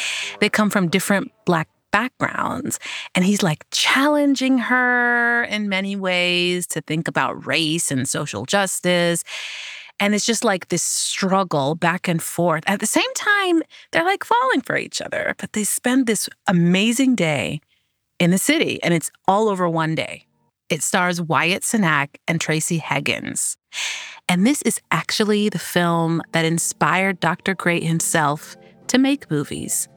They 0.41 0.49
come 0.49 0.71
from 0.71 0.89
different 0.89 1.33
black 1.47 1.69
backgrounds 1.93 2.81
and 3.15 3.25
he's 3.25 3.43
like 3.43 3.65
challenging 3.71 4.59
her 4.59 5.45
in 5.45 5.69
many 5.69 5.95
ways 5.95 6.67
to 6.69 6.81
think 6.81 7.07
about 7.07 7.47
race 7.47 7.91
and 7.91 8.09
social 8.09 8.45
justice. 8.45 9.23
And 10.01 10.15
it's 10.15 10.27
just 10.27 10.43
like 10.43 10.69
this 10.69 10.83
struggle 10.83 11.77
back 11.77 12.09
and 12.09 12.21
forth. 12.21 12.65
At 12.67 12.81
the 12.81 12.87
same 12.87 13.15
time, 13.15 13.63
they're 13.93 14.05
like 14.05 14.25
falling 14.25 14.63
for 14.63 14.77
each 14.77 15.01
other, 15.01 15.35
but 15.39 15.53
they 15.53 15.63
spend 15.63 16.07
this 16.07 16.29
amazing 16.49 17.15
day 17.15 17.61
in 18.19 18.33
the 18.33 18.39
city 18.39 18.83
and 18.83 18.93
it's 18.93 19.11
all 19.29 19.49
over 19.49 19.69
one 19.69 19.95
day. 19.95 20.27
It 20.69 20.83
stars 20.83 21.21
Wyatt 21.21 21.63
Cenac 21.63 22.17
and 22.27 22.41
Tracey 22.41 22.81
Heggins. 22.81 23.57
And 24.29 24.47
this 24.47 24.63
is 24.63 24.81
actually 24.91 25.51
the 25.51 25.59
film 25.59 26.23
that 26.33 26.45
inspired 26.45 27.21
Dr. 27.21 27.55
Great 27.55 27.83
himself 27.83 28.57
to 28.89 28.99
make 28.99 29.31
movies 29.31 29.89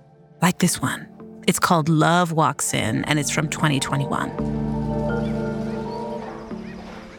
like 0.42 0.60
this 0.60 0.82
one. 0.82 1.15
It's 1.48 1.60
called 1.60 1.90
Love 1.90 2.32
Walks 2.32 2.74
In, 2.74 3.06
and 3.06 3.20
it's 3.20 3.30
from 3.30 3.50
2021. 3.50 4.30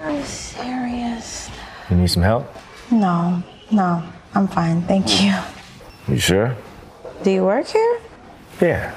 Are 0.01 0.11
you 0.11 0.23
serious? 0.25 1.49
You 1.89 1.97
need 1.97 2.11
some 2.11 2.25
help? 2.25 2.53
No, 2.91 3.43
no, 3.71 4.03
I'm 4.35 4.49
fine. 4.49 4.83
Thank 4.83 5.23
you. 5.23 5.33
You 6.09 6.19
sure? 6.19 6.57
Do 7.23 7.31
you 7.31 7.45
work 7.45 7.69
here? 7.69 8.01
Yeah. 8.61 8.95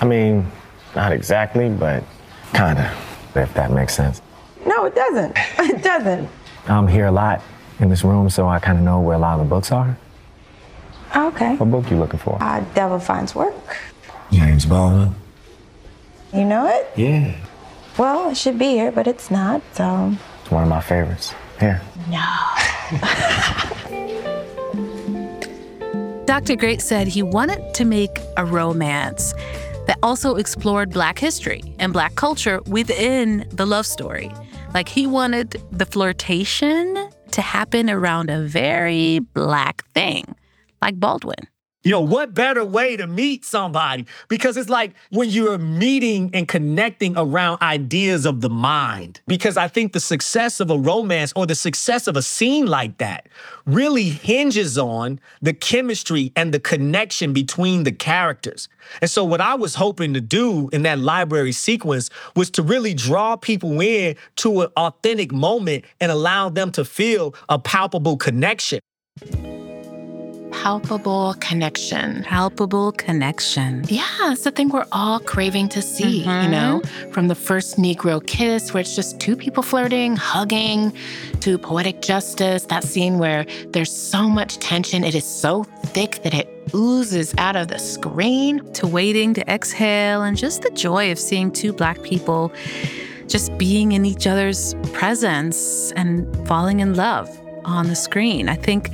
I 0.00 0.04
mean, 0.04 0.46
not 0.94 1.12
exactly, 1.12 1.70
but 1.70 2.04
kinda, 2.52 2.94
if 3.34 3.52
that 3.54 3.70
makes 3.70 3.94
sense. 3.94 4.20
No, 4.66 4.84
it 4.84 4.94
doesn't. 4.94 5.36
It 5.58 5.82
doesn't. 5.82 6.28
I'm 6.66 6.88
here 6.88 7.06
a 7.06 7.12
lot 7.12 7.42
in 7.80 7.88
this 7.88 8.04
room, 8.04 8.28
so 8.30 8.48
I 8.48 8.58
kind 8.58 8.76
of 8.78 8.84
know 8.84 9.00
where 9.00 9.16
a 9.16 9.18
lot 9.18 9.38
of 9.38 9.46
the 9.46 9.48
books 9.48 9.72
are. 9.72 9.96
Okay. 11.16 11.56
What 11.56 11.70
book 11.70 11.90
you 11.90 11.96
looking 11.98 12.18
for? 12.18 12.36
Uh, 12.42 12.62
Devil 12.74 12.98
Finds 12.98 13.34
Work. 13.34 13.54
James 14.30 14.66
Baldwin. 14.66 15.14
You 16.32 16.44
know 16.44 16.66
it? 16.66 16.90
Yeah. 16.96 17.34
Well, 17.98 18.30
it 18.30 18.36
should 18.36 18.58
be 18.58 18.72
here, 18.72 18.92
but 18.92 19.06
it's 19.06 19.30
not, 19.30 19.62
so. 19.72 20.12
It's 20.42 20.50
one 20.50 20.62
of 20.62 20.68
my 20.68 20.80
favorites. 20.80 21.34
Here. 21.58 21.80
No. 22.08 22.24
Dr. 26.26 26.56
Great 26.56 26.80
said 26.80 27.08
he 27.08 27.22
wanted 27.22 27.74
to 27.74 27.84
make 27.84 28.16
a 28.36 28.44
romance 28.44 29.32
that 29.86 29.98
also 30.02 30.36
explored 30.36 30.90
Black 30.90 31.18
history 31.18 31.62
and 31.78 31.92
Black 31.92 32.14
culture 32.14 32.60
within 32.66 33.48
the 33.50 33.66
love 33.66 33.86
story. 33.86 34.30
Like 34.74 34.88
he 34.88 35.06
wanted 35.06 35.56
the 35.72 35.86
flirtation 35.86 37.08
to 37.32 37.40
happen 37.40 37.90
around 37.90 38.30
a 38.30 38.42
very 38.42 39.18
Black 39.18 39.84
thing, 39.94 40.34
like 40.80 41.00
Baldwin. 41.00 41.48
You 41.84 41.92
know, 41.92 42.00
what 42.00 42.34
better 42.34 42.64
way 42.64 42.96
to 42.96 43.06
meet 43.06 43.44
somebody? 43.44 44.04
Because 44.26 44.56
it's 44.56 44.68
like 44.68 44.94
when 45.10 45.30
you're 45.30 45.58
meeting 45.58 46.28
and 46.34 46.48
connecting 46.48 47.16
around 47.16 47.62
ideas 47.62 48.26
of 48.26 48.40
the 48.40 48.50
mind. 48.50 49.20
Because 49.28 49.56
I 49.56 49.68
think 49.68 49.92
the 49.92 50.00
success 50.00 50.58
of 50.58 50.70
a 50.70 50.76
romance 50.76 51.32
or 51.36 51.46
the 51.46 51.54
success 51.54 52.08
of 52.08 52.16
a 52.16 52.22
scene 52.22 52.66
like 52.66 52.98
that 52.98 53.28
really 53.64 54.08
hinges 54.08 54.76
on 54.76 55.20
the 55.40 55.54
chemistry 55.54 56.32
and 56.34 56.52
the 56.52 56.58
connection 56.58 57.32
between 57.32 57.84
the 57.84 57.92
characters. 57.92 58.68
And 59.00 59.08
so, 59.08 59.24
what 59.24 59.40
I 59.40 59.54
was 59.54 59.76
hoping 59.76 60.14
to 60.14 60.20
do 60.20 60.68
in 60.72 60.82
that 60.82 60.98
library 60.98 61.52
sequence 61.52 62.10
was 62.34 62.50
to 62.50 62.62
really 62.62 62.92
draw 62.92 63.36
people 63.36 63.80
in 63.80 64.16
to 64.36 64.62
an 64.62 64.70
authentic 64.76 65.30
moment 65.30 65.84
and 66.00 66.10
allow 66.10 66.48
them 66.48 66.72
to 66.72 66.84
feel 66.84 67.36
a 67.48 67.58
palpable 67.58 68.16
connection. 68.16 68.80
Palpable 70.68 71.32
connection. 71.40 72.22
Palpable 72.24 72.92
connection. 72.92 73.84
Yeah, 73.88 74.04
it's 74.32 74.44
the 74.44 74.50
thing 74.50 74.68
we're 74.68 74.84
all 74.92 75.18
craving 75.18 75.70
to 75.70 75.80
see, 75.80 76.18
you 76.18 76.26
mm-hmm. 76.26 76.50
know? 76.50 76.82
From 77.10 77.28
the 77.28 77.34
first 77.34 77.78
Negro 77.78 78.24
kiss, 78.26 78.74
where 78.74 78.82
it's 78.82 78.94
just 78.94 79.18
two 79.18 79.34
people 79.34 79.62
flirting, 79.62 80.14
hugging, 80.14 80.92
to 81.40 81.56
poetic 81.56 82.02
justice, 82.02 82.66
that 82.66 82.84
scene 82.84 83.18
where 83.18 83.46
there's 83.68 83.90
so 83.90 84.28
much 84.28 84.58
tension, 84.58 85.04
it 85.04 85.14
is 85.14 85.24
so 85.24 85.64
thick 85.86 86.22
that 86.22 86.34
it 86.34 86.46
oozes 86.74 87.34
out 87.38 87.56
of 87.56 87.68
the 87.68 87.78
screen. 87.78 88.60
To 88.74 88.86
waiting 88.86 89.32
to 89.34 89.50
exhale 89.50 90.20
and 90.20 90.36
just 90.36 90.60
the 90.60 90.70
joy 90.72 91.10
of 91.10 91.18
seeing 91.18 91.50
two 91.50 91.72
Black 91.72 92.02
people 92.02 92.52
just 93.26 93.56
being 93.56 93.92
in 93.92 94.04
each 94.04 94.26
other's 94.26 94.74
presence 94.92 95.92
and 95.92 96.46
falling 96.46 96.80
in 96.80 96.92
love 96.92 97.26
on 97.64 97.88
the 97.88 97.96
screen. 97.96 98.50
I 98.50 98.56
think 98.56 98.90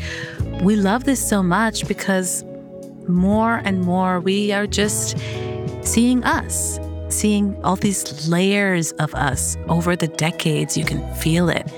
we 0.62 0.76
love 0.76 1.04
this 1.04 1.26
so 1.26 1.42
much 1.42 1.86
because 1.86 2.44
more 3.08 3.56
and 3.64 3.82
more 3.82 4.20
we 4.20 4.52
are 4.52 4.66
just 4.66 5.16
seeing 5.82 6.24
us, 6.24 6.78
seeing 7.08 7.54
all 7.64 7.76
these 7.76 8.28
layers 8.28 8.92
of 8.92 9.14
us 9.14 9.56
over 9.68 9.94
the 9.96 10.08
decades. 10.08 10.76
You 10.76 10.84
can 10.84 11.02
feel 11.16 11.48
it. 11.48 11.70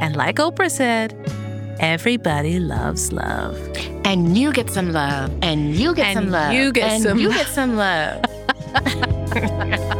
And 0.00 0.16
like 0.16 0.36
Oprah 0.36 0.70
said, 0.70 1.14
everybody 1.80 2.58
loves 2.58 3.12
love. 3.12 3.56
And 4.04 4.38
you 4.38 4.52
get 4.52 4.70
some 4.70 4.92
love. 4.92 5.30
And 5.42 5.74
you 5.74 5.94
get 5.94 6.06
And 6.06 6.16
some 6.16 6.30
love. 6.30 6.52
you 6.54 6.72
get 6.72 6.92
and 6.92 7.02
some 7.02 7.18
you 7.18 7.28
love. 7.28 7.36
get 7.36 7.46
some 7.48 7.76
love. 7.76 8.22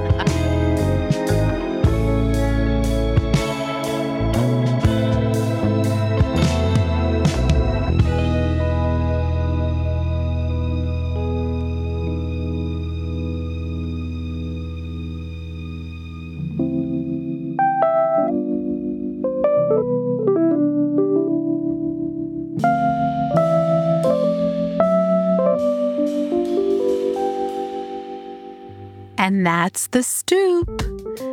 And 29.19 29.45
that's 29.45 29.89
The 29.89 30.05
Stoop. 30.05 30.69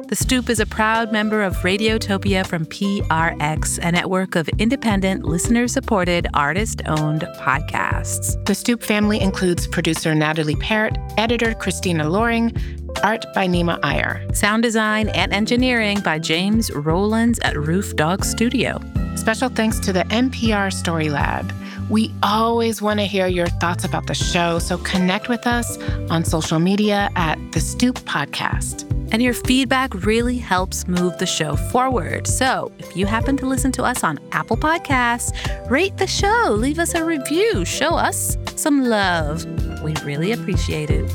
The 0.08 0.16
Stoop 0.16 0.50
is 0.50 0.60
a 0.60 0.66
proud 0.66 1.12
member 1.12 1.44
of 1.44 1.56
Radiotopia 1.58 2.46
from 2.46 2.66
PRX, 2.66 3.78
a 3.78 3.92
network 3.92 4.36
of 4.36 4.50
independent, 4.58 5.24
listener 5.24 5.68
supported, 5.68 6.28
artist 6.34 6.82
owned 6.88 7.22
podcasts. 7.38 8.44
The 8.46 8.56
Stoop 8.56 8.82
family 8.82 9.22
includes 9.22 9.68
producer 9.68 10.16
Natalie 10.16 10.56
Parrott, 10.56 10.98
editor 11.20 11.54
Christina 11.54 12.10
Loring, 12.10 12.52
art 13.04 13.26
by 13.36 13.48
Nima 13.48 13.80
Iyer, 13.84 14.26
sound 14.34 14.64
design 14.64 15.10
and 15.10 15.32
engineering 15.32 16.00
by 16.00 16.18
James 16.18 16.72
Rowlands 16.72 17.38
at 17.44 17.56
Roof 17.56 17.96
Dog 17.96 18.26
Studio. 18.26 18.82
Special 19.16 19.50
thanks 19.50 19.80
to 19.82 19.94
the 19.94 20.06
NPR 20.06 20.74
Story 20.74 21.10
Lab. 21.10 21.54
We 21.90 22.12
always 22.24 22.82
want 22.82 23.00
to 23.00 23.06
hear 23.06 23.28
your 23.28 23.48
thoughts 23.48 23.84
about 23.84 24.08
the 24.08 24.16
show, 24.16 24.58
so 24.58 24.78
connect 24.80 25.30
with 25.30 25.46
us 25.46 25.78
on 26.10 26.26
social 26.26 26.60
media 26.60 27.10
at 27.16 27.38
The 27.52 27.60
Stoop 27.60 28.00
Podcast. 28.00 28.90
And 29.12 29.22
your 29.22 29.34
feedback 29.34 29.94
really 30.04 30.38
helps 30.38 30.88
move 30.88 31.18
the 31.20 31.28
show 31.28 31.56
forward. 31.56 32.26
So 32.26 32.72
if 32.80 32.98
you 32.98 33.06
happen 33.06 33.38
to 33.38 33.46
listen 33.46 33.72
to 33.74 33.84
us 33.84 34.04
on 34.04 34.20
Apple 34.32 34.58
Podcasts, 34.58 35.32
rate 35.70 35.96
the 35.98 36.08
show, 36.08 36.56
leave 36.58 36.80
us 36.80 36.96
a 36.96 37.06
review, 37.06 37.64
show 37.66 37.94
us 37.94 38.36
some 38.56 38.86
love. 38.86 39.46
We 39.84 39.94
really 40.04 40.32
appreciate 40.32 40.90
it. 40.90 41.12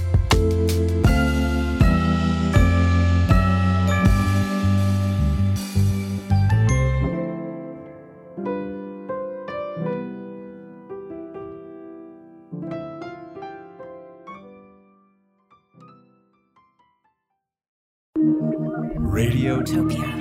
Radiotopia. 19.61 20.20